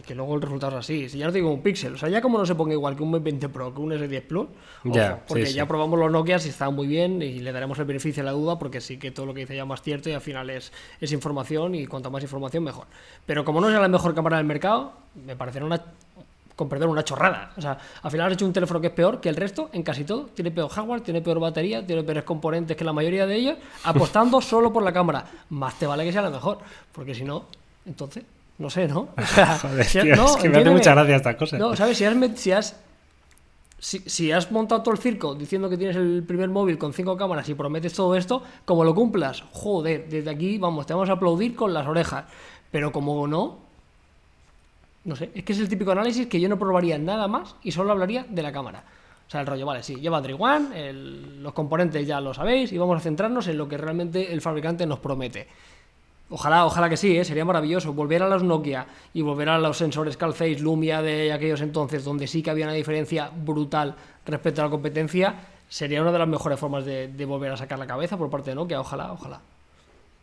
[0.06, 1.08] que luego el resultado es así.
[1.08, 3.02] Si ya no digo un Pixel, o sea, ya como no se ponga igual que
[3.02, 4.46] un Mate 20 Pro que un S10 Plus,
[4.84, 5.54] ojo, porque sí.
[5.54, 8.32] ya probamos los Nokia y está muy bien y le daremos el beneficio a la
[8.32, 10.50] duda porque sí que todo lo que dice ya es más cierto y al final
[10.50, 12.86] es, es información y cuanta más información mejor.
[13.26, 14.92] Pero como no es la mejor cámara del mercado,
[15.26, 15.82] me parecerá una
[16.58, 17.52] con perdón, una chorrada.
[17.56, 19.84] O sea, al final has hecho un teléfono que es peor que el resto en
[19.84, 20.26] casi todo.
[20.34, 24.40] Tiene peor hardware, tiene peor batería, tiene peores componentes que la mayoría de ellos, apostando
[24.42, 25.24] solo por la cámara.
[25.50, 26.58] Más te vale que sea la mejor,
[26.90, 27.44] porque si no,
[27.86, 28.24] entonces,
[28.58, 29.08] no sé, ¿no?
[29.16, 31.60] O sea, Joder, si- tío, no, es que me hace mucha gracia estas cosas.
[31.60, 31.96] No, ¿sabes?
[31.98, 32.76] Si has, si has
[33.80, 37.16] si, si has montado todo el circo diciendo que tienes el primer móvil con cinco
[37.16, 41.12] cámaras y prometes todo esto, como lo cumplas, joder, desde aquí, vamos, te vamos a
[41.12, 42.24] aplaudir con las orejas.
[42.72, 43.58] Pero como no,
[45.04, 47.70] no sé, es que es el típico análisis que yo no probaría nada más y
[47.72, 48.82] solo hablaría de la cámara.
[49.26, 52.72] O sea, el rollo, vale, sí, lleva Android One, el- los componentes ya lo sabéis
[52.72, 55.46] y vamos a centrarnos en lo que realmente el fabricante nos promete.
[56.30, 57.24] Ojalá, ojalá que sí, ¿eh?
[57.24, 57.94] sería maravilloso.
[57.94, 62.26] Volver a los Nokia y volver a los sensores Calface, Lumia de aquellos entonces, donde
[62.26, 65.36] sí que había una diferencia brutal respecto a la competencia,
[65.68, 68.50] sería una de las mejores formas de, de volver a sacar la cabeza por parte
[68.50, 68.80] de Nokia.
[68.80, 69.40] Ojalá, ojalá.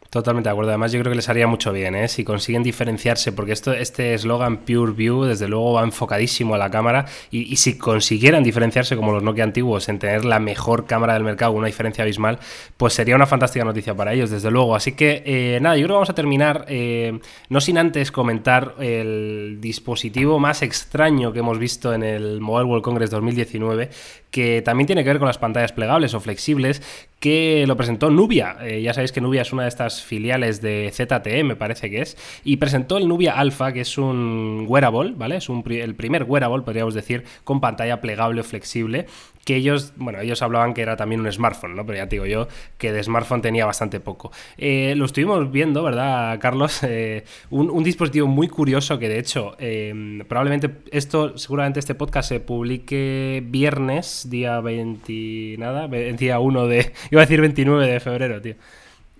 [0.09, 0.71] Totalmente de acuerdo.
[0.71, 2.07] Además, yo creo que les haría mucho bien, ¿eh?
[2.07, 6.69] Si consiguen diferenciarse, porque esto, este eslogan Pure View, desde luego, va enfocadísimo a la
[6.69, 7.05] cámara.
[7.31, 11.51] Y, si consiguieran diferenciarse como los Nokia antiguos en tener la mejor cámara del mercado,
[11.51, 12.39] una diferencia abismal,
[12.77, 14.75] pues sería una fantástica noticia para ellos, desde luego.
[14.75, 18.75] Así que, eh, nada, yo creo que vamos a terminar, eh, no sin antes comentar
[18.79, 23.89] el dispositivo más extraño que hemos visto en el Mobile World Congress 2019,
[24.35, 26.81] que también tiene que ver con las pantallas plegables o flexibles,
[27.21, 28.57] que lo presentó Nubia.
[28.63, 32.01] Eh, ya sabéis que Nubia es una de estas filiales de ZTE, me parece que
[32.01, 35.37] es, y presentó el Nubia Alpha, que es un wearable, ¿vale?
[35.37, 39.05] Es un el primer wearable, podríamos decir, con pantalla plegable o flexible,
[39.45, 41.85] que ellos, bueno, ellos hablaban que era también un smartphone, ¿no?
[41.85, 42.47] Pero ya te digo yo
[42.79, 44.31] que de smartphone tenía bastante poco.
[44.57, 46.81] Eh, lo estuvimos viendo, ¿verdad, Carlos?
[46.83, 52.39] Eh, un, dispositivo muy curioso que de hecho, eh, probablemente esto, seguramente este podcast se
[52.39, 58.55] publique viernes, día 20, nada, día 1 de, iba a decir 29 de febrero, tío.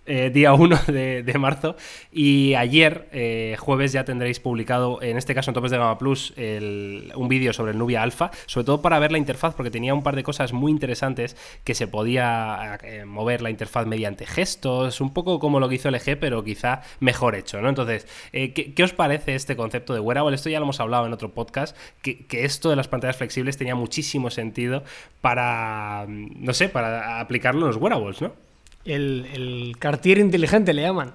[0.08, 1.76] Eh, día 1 de, marzo.
[2.12, 6.32] Y ayer, eh, jueves, ya tendréis publicado, en este caso en Topes de Gama Plus,
[6.38, 9.95] el- un vídeo sobre el Nubia Alpha, sobre todo para ver la interfaz, porque tenía
[9.95, 15.01] un par de cosas muy interesantes que se podía eh, mover la interfaz mediante gestos,
[15.01, 17.70] un poco como lo que hizo LG, pero quizá mejor hecho, ¿no?
[17.70, 20.36] Entonces, eh, ¿qué, os parece este concepto de wearable?
[20.36, 23.58] Esto ya lo hemos hablado en otro podcast, que, que esto de las pantallas flexibles
[23.58, 24.84] tenía muchísimo sentido
[25.22, 28.45] para, no sé, para aplicarlo en los wearables, ¿no?
[28.86, 31.13] El, el Cartier inteligente le llaman.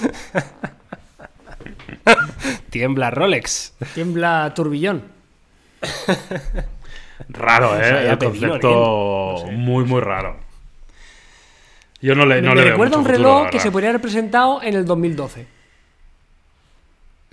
[2.70, 3.74] Tiembla Rolex.
[3.94, 5.04] Tiembla turbillón.
[7.28, 8.10] Raro, ¿eh?
[8.10, 10.36] El concepto muy, muy raro.
[12.00, 14.60] Yo no le, no me le recuerda un futuro, reloj que se podría haber presentado
[14.62, 15.46] en el 2012.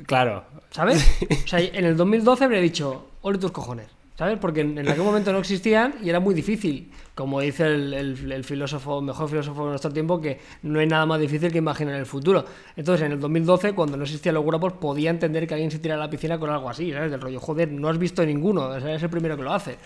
[0.05, 0.43] Claro.
[0.69, 1.09] ¿Sabes?
[1.43, 3.87] O sea, en el 2012 habría dicho, ole tus cojones.
[4.19, 4.37] ¿Sabes?
[4.37, 6.91] Porque en, en momento no existían y era muy difícil.
[7.15, 11.05] Como dice el, el- el filósofo, mejor filósofo de nuestro tiempo, que no hay nada
[11.05, 12.43] más difícil que imaginar el futuro.
[12.75, 16.01] Entonces, en el 2012, cuando no existía los wearables, podía entender que alguien se tirara
[16.03, 17.11] a la piscina con algo así, ¿sabes?
[17.11, 19.77] Del rollo, joder, no has visto ninguno, o sea, eres el primero que lo hace.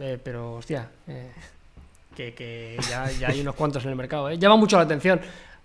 [0.00, 1.30] Eh, pero, hostia, eh,
[2.16, 4.38] que, que ya, ya hay unos cuantos en el mercado, ¿eh?
[4.38, 5.20] Llama mucho la atención.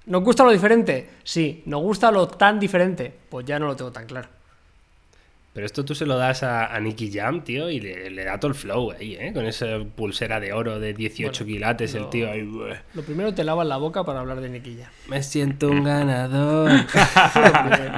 [0.08, 1.10] ¿Nos gusta lo diferente?
[1.24, 1.64] Sí.
[1.68, 3.14] ¿Nos gusta lo tan diferente?
[3.30, 4.28] Pues ya no lo tengo tan claro.
[5.54, 8.40] Pero esto tú se lo das a, a Nicky Jam, tío, y le, le da
[8.40, 9.32] todo el flow ahí, ¿eh?
[9.34, 12.42] Con esa pulsera de oro de 18 Bueno, quilates, el tío ahí.
[12.42, 14.90] "Bueh, Lo primero te lavas la boca para hablar de Niquilla.
[15.08, 16.72] Me siento un ganador.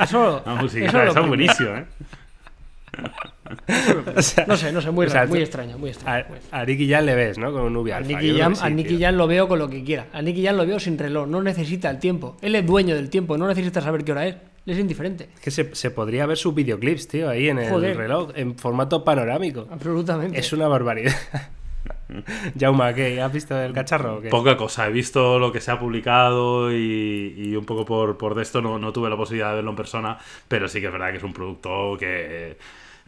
[0.04, 1.28] Eso, La musiquita eso es lo esa primero.
[1.28, 1.86] buenísimo, ¿eh?
[4.16, 6.26] O sea, No sé, no sé, muy o sea, raro, muy tú- extraño, muy extraño.
[6.52, 7.52] A, a Nicky Jam le ves, ¿no?
[7.52, 8.00] Con un Nubia A.
[8.02, 9.00] Nicky Jam, sí, a Nicky.
[9.00, 10.08] Jam lo veo con lo que quiera.
[10.14, 12.38] A Nicky Jam lo veo sin reloj, no necesita el tiempo.
[12.42, 14.36] Él es dueño del tiempo, no necesita saber qué hora es.
[14.66, 15.30] Él es indiferente.
[15.36, 17.96] Es que se, se podría ver sus videoclips, tío, ahí en el Joder.
[17.98, 19.68] reloj, en formato panorámico.
[19.72, 20.40] Absolutamente.
[20.40, 21.14] Es una barbaridad.
[22.60, 23.22] Jauma, ¿qué?
[23.22, 24.30] ¿Has visto el cacharro o qué?
[24.30, 28.36] Poca cosa, he visto lo que se ha publicado y, y un poco por, por
[28.36, 30.92] de esto no, no tuve la posibilidad de verlo en persona, pero sí que es
[30.92, 32.58] verdad que es un producto que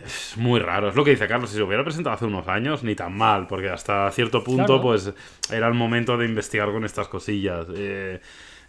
[0.03, 0.89] es muy raro.
[0.89, 3.47] Es lo que dice Carlos, si se hubiera presentado hace unos años, ni tan mal,
[3.47, 4.81] porque hasta cierto punto Claro.
[4.81, 5.13] pues
[5.51, 7.65] era el momento de investigar con estas cosillas.
[7.75, 8.19] Eh,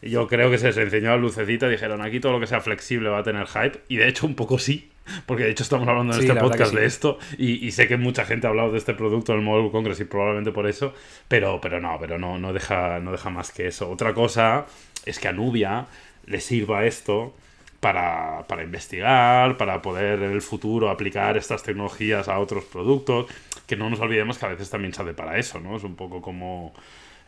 [0.03, 3.09] yo creo que se les enseñó la lucecita dijeron aquí todo lo que sea flexible
[3.09, 4.91] va a tener hype, y de hecho un poco sí.
[5.27, 6.77] porque de hecho estamos hablando en Sí, este podcast sí.
[6.77, 9.45] de esto y, y sé que mucha gente ha hablado de este producto en el
[9.45, 10.95] Mobile World Congress y probablemente por eso,
[11.29, 13.91] pero, pero no, pero no, no, deja, no deja más que eso.
[13.91, 14.67] Otra cosa
[15.07, 15.87] es que a Nubia
[16.27, 17.35] le sirva esto
[17.81, 23.27] para, para investigar, para poder en el futuro aplicar estas tecnologías a otros productos,
[23.67, 25.77] que no nos olvidemos que a veces también sale para eso, ¿no?
[25.77, 26.75] Es un poco como...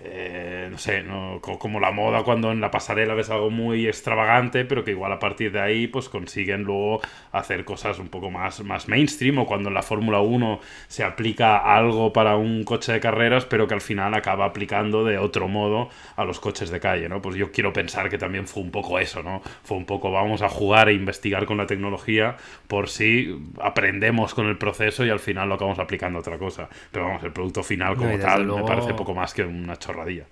[0.02, 1.40] eh, no sé, ¿no?
[1.40, 5.12] Co- como la moda cuando en la pasarela ves algo muy extravagante, pero que igual
[5.12, 7.00] a partir de ahí pues consiguen luego
[7.32, 11.58] hacer cosas un poco más, más mainstream o cuando en la Fórmula 1 se aplica
[11.58, 15.90] algo para un coche de carreras, pero que al final acaba aplicando de otro modo
[16.16, 17.20] a los coches de calle, ¿no?
[17.20, 19.42] Pues yo quiero pensar que también fue un poco eso, ¿no?
[19.64, 22.36] Fue un poco vamos a jugar e investigar con la tecnología
[22.68, 26.68] por si aprendemos con el proceso y al final lo acabamos aplicando a otra cosa.
[26.90, 29.42] Pero vamos, el producto final No, como desde tal me luego- parece poco más que
[29.42, 30.24] una chorradilla.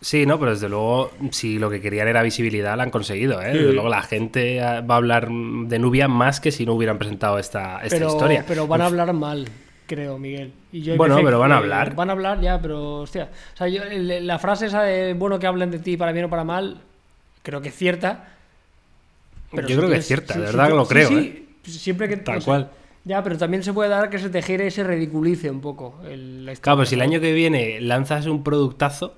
[0.00, 3.52] Sí, no, pero desde luego, si lo que querían era visibilidad, la han conseguido, ¿eh?
[3.52, 7.38] Desde luego la gente va a hablar de Nubia más que si no hubieran presentado
[7.38, 8.44] esta, esta pero, historia.
[8.46, 9.46] pero van a hablar mal,
[9.86, 10.52] creo, Miguel.
[10.72, 11.94] Y yo Bueno, pero van a hablar.
[11.94, 13.28] Van a hablar ya, pero hostia.
[13.54, 16.28] O sea, yo, la frase esa de bueno que hablen de ti para bien o
[16.28, 16.80] para mal,
[17.44, 18.28] creo que es cierta.
[19.52, 21.70] Yo si creo que es cierta, si- de verdad que lo sí, creo, sí, ¿eh?
[21.70, 22.70] Siempre que Tal o sea, cual.
[23.04, 26.00] Ya, pero también se puede dar que se te gire y se ridiculice un poco
[26.08, 26.54] el, la.
[26.56, 29.14] Claro, pues si el año que viene lanzas un productazo,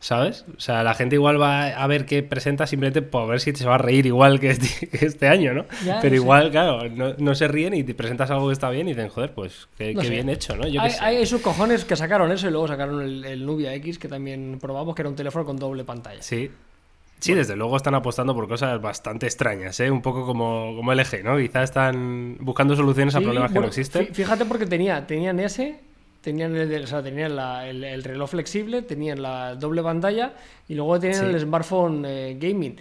[0.00, 0.44] ¿sabes?
[0.56, 3.60] O sea, la gente igual va a ver qué presenta simplemente por ver si te
[3.60, 5.66] se va a reír igual que este, que este año, ¿no?
[5.80, 6.24] Ya, Pero no sé.
[6.24, 9.08] igual, claro, no, no se ríen y te presentas algo que está bien y dicen,
[9.08, 10.12] joder, pues qué, No qué sé.
[10.14, 10.66] bien hecho, ¿no?
[10.68, 14.08] Yo hay esos cojones que sacaron eso y luego sacaron el, el Nubia X que
[14.08, 16.22] también probamos, que era un teléfono con doble pantalla.
[16.22, 16.50] Sí.
[17.20, 19.90] Sí, desde luego están apostando por cosas bastante extrañas, ¿eh?
[19.90, 21.36] Un poco como, como LG, ¿no?
[21.38, 24.06] Quizás están buscando soluciones a problemas que no existen.
[24.08, 25.80] fí- Fíjate porque tenía, tenían ese,
[26.20, 30.34] tenían el, o sea, tenían la- el, el reloj flexible, tenían la doble pantalla
[30.68, 31.26] y luego tenían Sí.
[31.26, 32.76] el smartphone eh, gaming.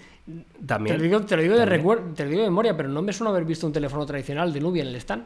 [0.65, 0.95] También.
[0.97, 3.01] Te lo digo, te lo digo de recuerdo, te lo digo de memoria, pero no
[3.01, 5.23] me suena haber visto un teléfono tradicional de Nubia en el stand.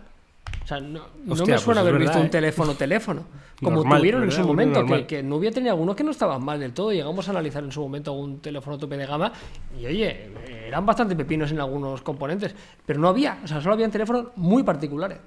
[0.72, 2.30] O sea, no, me pues suena es haber verdad, visto un ¿eh?
[2.30, 3.24] teléfono teléfono.
[3.61, 6.59] Como Normal, tuvieron en su momento, que, que Nubia tenía algunos que no estaban mal
[6.59, 6.91] del todo.
[6.91, 9.32] Llegamos a analizar en su momento algún teléfono tope de gama
[9.80, 10.32] y oye,
[10.65, 12.55] eran bastante pepinos en algunos componentes,
[12.86, 15.19] pero no había, o sea, solo habían teléfonos muy particulares.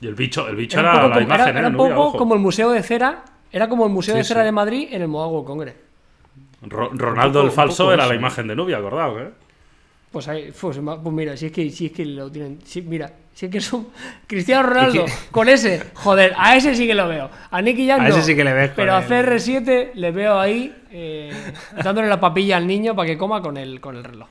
[0.00, 1.60] Y el bicho, el bicho Era era, un poco, la como, imagen, era- ¿eh?
[1.60, 2.18] era un poco ojo.
[2.18, 4.44] como el Museo de Cera, era como el Museo Sí, de Cera sí.
[4.46, 5.74] de Madrid en el Mobile World Congress.
[6.62, 9.30] Ro- Ronaldo poco- el falso era eso, la imagen de Nubia, acordado, ¿eh?
[10.14, 12.60] Pues, ahí, pues, pues mira, si es que, si es que lo tienen.
[12.64, 13.88] si- mira, si es que son.
[14.28, 17.28] Cristiano Ronaldo, con ese, joder, a ese sí que lo veo.
[17.50, 18.14] A Nicky Jam A no.
[18.16, 21.32] ese sí que le ves Pero a el- CR7 le veo ahí eh,
[21.82, 24.28] dándole la papilla al niño para que coma con el, con el reloj.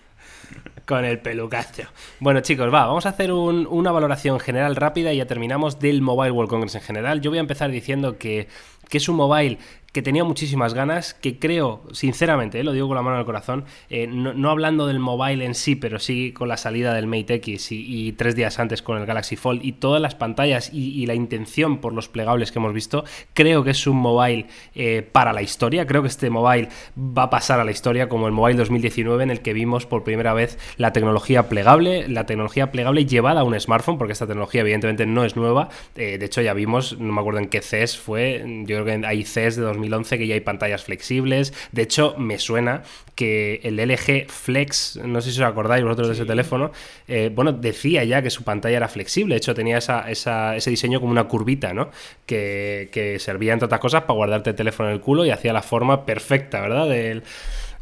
[0.85, 1.83] Con el pelucacho.
[2.19, 6.01] Bueno, chicos, va, vamos a hacer un- una valoración general rápida y ya terminamos del
[6.01, 7.21] Mobile World Congress en general.
[7.21, 8.47] Yo voy a empezar diciendo que,
[8.89, 9.57] que es un mobile
[9.93, 13.65] que tenía muchísimas ganas, que creo, sinceramente, eh, lo digo con la mano en corazón,
[13.89, 17.35] eh, no, no hablando del mobile en sí, pero sí con la salida del Mate
[17.35, 21.13] X y, tres días antes con el Galaxy Fold y todas las pantallas y, la
[21.13, 25.41] intención por los plegables que hemos visto, creo que es un mobile eh, para la
[25.41, 25.85] historia.
[25.85, 29.31] Creo que este mobile va a pasar a la historia como el mobile 2019 en
[29.31, 33.59] el que vimos por primera vez la tecnología plegable, la tecnología plegable llevada a un
[33.59, 35.69] smartphone, porque esta tecnología evidentemente no es nueva.
[35.95, 39.05] Eh, de hecho, ya vimos, no me acuerdo en qué CES fue, yo creo que
[39.05, 41.53] hay CES de 2011 que ya hay pantallas flexibles.
[41.71, 42.83] De hecho, me suena
[43.15, 46.71] que el LG Flex, no sé si os acordáis vosotros de ese teléfono,
[47.07, 49.35] eh, bueno, decía ya que su pantalla era flexible.
[49.35, 51.89] De hecho, tenía esa, esa- ese diseño como una curvita, ¿no?
[52.25, 55.53] Que, que servía, entre otras cosas, para guardarte el teléfono en el culo y hacía
[55.53, 56.87] la forma perfecta, ¿verdad?
[56.89, 57.23] Del,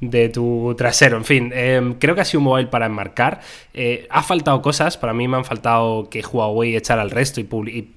[0.02, 1.16] de tu trasero.
[1.18, 3.40] En fin, eh, creo que ha sido un mobile para enmarcar.
[3.72, 7.44] Eh, ha faltado cosas, para mí me han faltado que Huawei echara el resto y,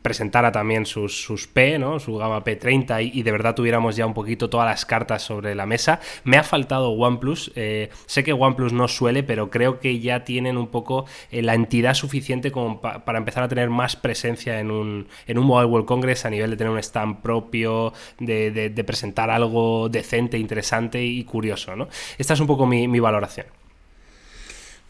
[0.03, 1.99] presentara también sus, sus P, ¿no?
[1.99, 5.65] su gama P30 y, de verdad tuviéramos ya un poquito todas las cartas sobre la
[5.65, 5.99] mesa.
[6.25, 7.53] Me ha faltado OnePlus.
[7.57, 11.55] eh, sé que OnePlus no suele, pero creo que ya tienen un poco eh, la
[11.55, 15.71] entidad suficiente como pa- para empezar a tener más presencia en un, en un Mobile
[15.71, 21.25] World Congress a nivel de tener un stand propio, de presentar algo decente, interesante y
[21.25, 21.89] curioso, ¿no?
[22.19, 23.47] Esta es un poco mi, valoración.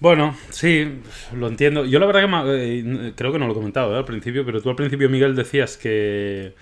[0.00, 1.00] Bueno, sí,
[1.32, 1.84] lo entiendo.
[1.84, 3.98] Yo la verdad que eh, creo que no lo he comentado ¿eh?
[3.98, 6.54] al principio, pero tú al principio, Miguel, decías que,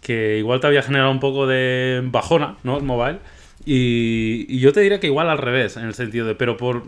[0.00, 2.78] que igual te había generado un poco de bajona, ¿no?
[2.78, 3.18] El mobile.
[3.64, 6.84] Y, y yo te diría que igual al revés, en el sentido de, pero por...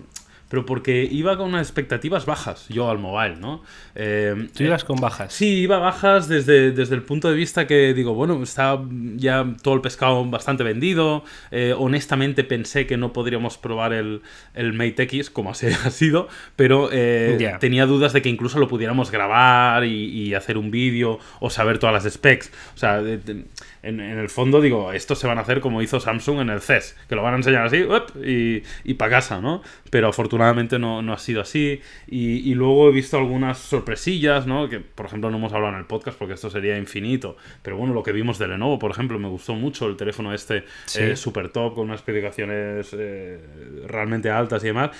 [0.51, 3.62] Pero porque iba con unas expectativas bajas yo al mobile, ¿no?
[3.94, 5.32] Eh, Tú ibas con bajas.
[5.32, 8.78] Sí, iba bajas desde, desde el punto de vista que digo, bueno, está
[9.14, 11.24] ya todo el pescado bastante vendido.
[11.53, 14.22] eh, honestamente pensé que no podríamos probar el,
[14.55, 16.26] el Mate X, como así ha sido,
[16.57, 21.20] pero eh, tenía dudas de que incluso lo pudiéramos grabar y, y hacer un vídeo
[21.38, 22.51] o saber todas las specs.
[22.74, 23.44] O sea, de- de-
[23.83, 26.61] en, en el fondo digo, estos se van a hacer como hizo Samsung en el
[26.61, 28.12] CES, que lo van a enseñar así ¡up!
[28.24, 29.62] y, y para casa, ¿no?
[29.91, 31.81] Pero afortunadamente no, no ha sido así.
[32.07, 34.68] Y, y luego he visto algunas sorpresillas, ¿no?
[34.68, 37.37] Que por ejemplo no hemos hablado en el podcast porque esto sería infinito.
[37.62, 40.64] Pero bueno, lo que vimos de Lenovo, por ejemplo, me gustó mucho el teléfono este
[40.85, 41.01] Sí.
[41.03, 43.39] eh, super top con unas especificaciones eh,
[43.87, 44.91] realmente altas y demás.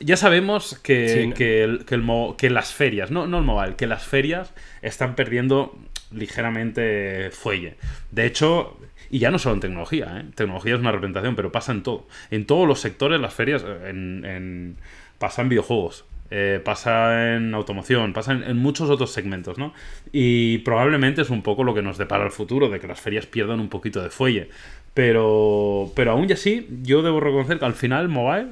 [0.00, 1.32] Ya sabemos que, Sí.
[1.34, 4.54] que, el- que el mo- que las ferias, no, no el mobile, que las ferias
[4.80, 5.76] están perdiendo
[6.12, 7.76] ligeramente fuelle.
[8.10, 8.78] De hecho,
[9.10, 10.30] y ya no solo en tecnología, ¿eh?
[10.34, 12.06] tecnología es una representación, pero pasa en todo.
[12.30, 14.76] En todos los sectores las ferias, en, en-
[15.18, 19.72] pasa en videojuegos, eh, pasa en automoción, pasa en, muchos otros segmentos, ¿no?
[20.12, 23.26] Y probablemente es un poco lo que nos depara el futuro, de que las ferias
[23.26, 24.50] pierdan un poquito de fuelle.
[24.94, 28.48] Pero, pero aún así, yo debo reconocer que al final mobile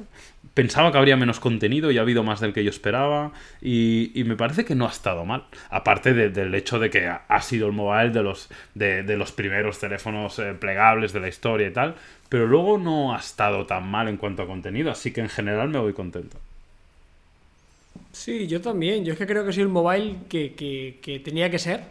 [0.57, 3.31] pensaba que habría menos contenido y ha habido más del que yo esperaba
[3.61, 5.43] y, me parece que no ha estado mal.
[5.69, 9.77] Aparte de- del hecho de que ha, sido el mobile de los, de, los primeros
[9.79, 11.93] teléfonos eh, plegables de la historia y tal,
[12.27, 15.69] pero luego no ha estado tan mal en cuanto a contenido, así que en general
[15.69, 16.39] me voy contento.
[18.11, 19.05] Sí, yo también.
[19.05, 21.81] Yo es que creo que sido el mobile que- que tenía que ser,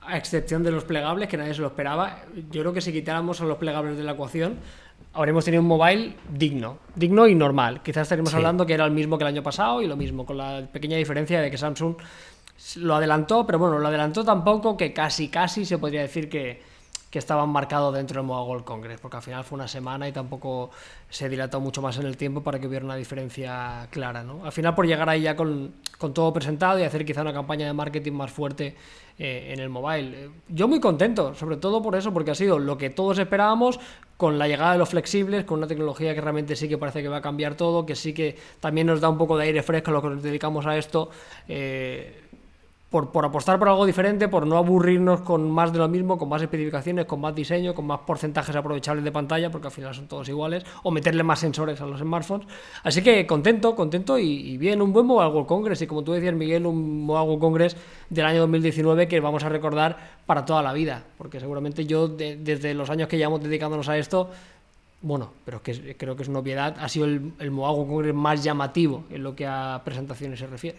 [0.00, 2.22] a excepción de los plegables, que nadie se lo esperaba.
[2.52, 4.58] Yo creo que si quitáramos a los plegables de la ecuación,
[5.16, 7.82] habríamos tenido un mobile digno, digno y normal.
[7.82, 8.36] Quizás estaríamos Sí.
[8.36, 10.96] hablando que era el mismo que el año pasado y lo mismo, con la pequeña
[10.96, 11.96] diferencia de que Samsung
[12.76, 16.62] lo adelantó, pero bueno, lo adelantó tampoco que casi, casi se podría decir que,
[17.16, 20.12] que estaban marcados dentro del Mobile World Congress, porque al final fue una semana y
[20.12, 20.68] tampoco
[21.08, 24.22] se dilató mucho más en el tiempo para que hubiera una diferencia clara.
[24.22, 24.44] ¿no?
[24.44, 27.64] Al final, por llegar ahí ya con, con todo presentado y hacer quizá una campaña
[27.64, 28.76] de marketing más fuerte
[29.18, 30.24] eh, en el mobile.
[30.26, 33.80] Eh, Yo muy contento, sobre todo por eso, porque ha sido lo que todos esperábamos
[34.18, 37.08] con la llegada de los flexibles, con una tecnología que realmente sí que parece que
[37.08, 39.90] va a cambiar todo, que sí que también nos da un poco de aire fresco
[39.90, 41.08] a los que nos dedicamos a esto.
[41.48, 42.24] eh,
[43.12, 46.40] por, apostar por algo diferente, por no aburrirnos con más de lo mismo, con más
[46.42, 50.28] especificaciones, con más diseño, con más porcentajes aprovechables de pantalla, porque al final son todos
[50.28, 52.46] iguales, o meterle más sensores a los smartphones.
[52.82, 55.82] Así que contento, contento y, bien, un buen Mobile World Congress.
[55.82, 57.76] Y como tú decías, Miguel, un Mobile World Congress
[58.08, 62.36] del año 2019 que vamos a recordar para toda la vida, porque seguramente yo, de-
[62.36, 64.30] desde los años que llevamos dedicándonos a esto,
[65.02, 68.14] bueno, pero que es- creo que es una obviedad, ha sido el, el Mobile Congress
[68.14, 70.78] más llamativo en lo que a presentaciones se refiere.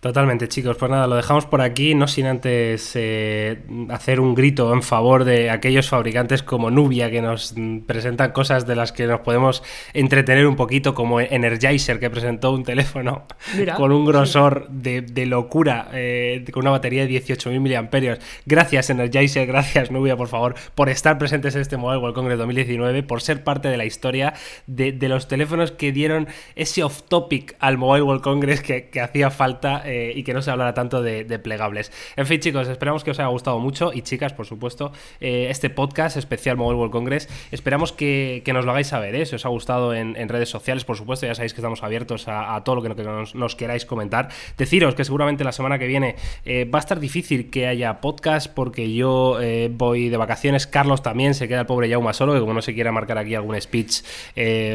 [0.00, 0.76] Totalmente, chicos.
[0.76, 5.24] Pues nada, lo dejamos por aquí, no sin antes eh, hacer un grito en favor
[5.24, 9.60] de aquellos fabricantes como Nubia que nos mm, presentan cosas de las que nos podemos
[9.94, 13.26] entretener un poquito, como Energizer que presentó un teléfono
[13.56, 18.20] Mira, con un grosor de, de locura, eh, con una batería de 18.000 miliamperios.
[18.46, 23.02] Gracias Energizer, gracias Nubia, por favor, por estar presentes en este Mobile World Congress 2019,
[23.02, 24.34] por ser parte de la historia
[24.68, 29.32] de, de los teléfonos que dieron ese off-topic al Mobile World Congress que, que hacía
[29.32, 31.90] falta eh, y que no se hablara tanto de, de plegables.
[32.16, 35.70] En fin, chicos, esperamos que os haya gustado mucho y chicas, por supuesto, eh, este
[35.70, 37.28] podcast especial Mobile World Congress.
[37.50, 39.26] Esperamos que, que nos lo hagáis saber, ¿eh?
[39.26, 42.28] si os ha gustado en, en redes sociales, por supuesto, ya sabéis que estamos abiertos
[42.28, 44.28] a, a todo lo que, nos, nos queráis comentar.
[44.56, 48.52] Deciros que seguramente la semana que viene eh, va a estar difícil que haya podcast
[48.52, 49.38] porque yo
[49.70, 52.74] voy de vacaciones, Carlos también, se queda el pobre Yauma solo, que como no se
[52.74, 54.02] quiera marcar aquí algún speech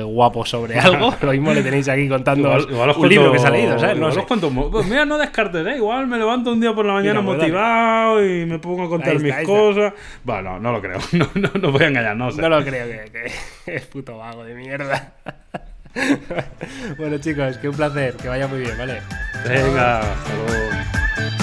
[0.05, 3.49] guapo sobre algo, lo mismo le tenéis aquí contando Igual- un libro que se ha
[3.51, 3.97] leído, ¿sabes?
[3.97, 4.19] No sé.
[4.19, 5.77] os cuento pues mira, no descartes, ¿eh?
[5.77, 7.51] Igual me levanto un día por la mañana Mira, pues dale.
[7.51, 9.93] motivado y me pongo a contar está, mis cosas.
[10.23, 10.99] Bueno, no lo creo.
[11.13, 12.41] No, no, no voy a engañar, no sé.
[12.41, 13.31] No lo creo que, que
[13.75, 15.13] es puto vago de mierda.
[16.97, 19.01] bueno, chicos, que un placer, que vaya muy bien, ¿vale?
[19.47, 21.42] Venga, hasta luego.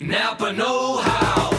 [0.00, 1.50] Napa Know How.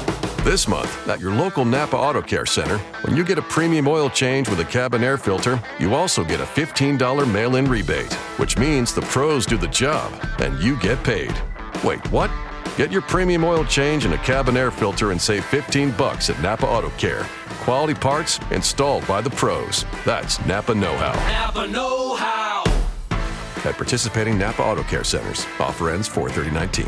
[0.43, 4.09] This month, at your local Napa Auto Care Center, when you get a premium oil
[4.09, 8.57] change with a cabin air filter, you also get a $15 mail in rebate, which
[8.57, 11.33] means the pros do the job and you get paid.
[11.81, 12.29] Wait, what?
[12.75, 16.39] Get your premium oil change and a cabin air filter and save 15 bucks at
[16.41, 17.25] Napa Auto Care.
[17.61, 19.85] Quality parts installed by the pros.
[20.03, 21.13] That's Napa Know How.
[21.13, 22.63] Napa Know How.
[23.63, 25.47] At participating Napa Auto Care Centers.
[25.57, 26.85] Offer ends 43019.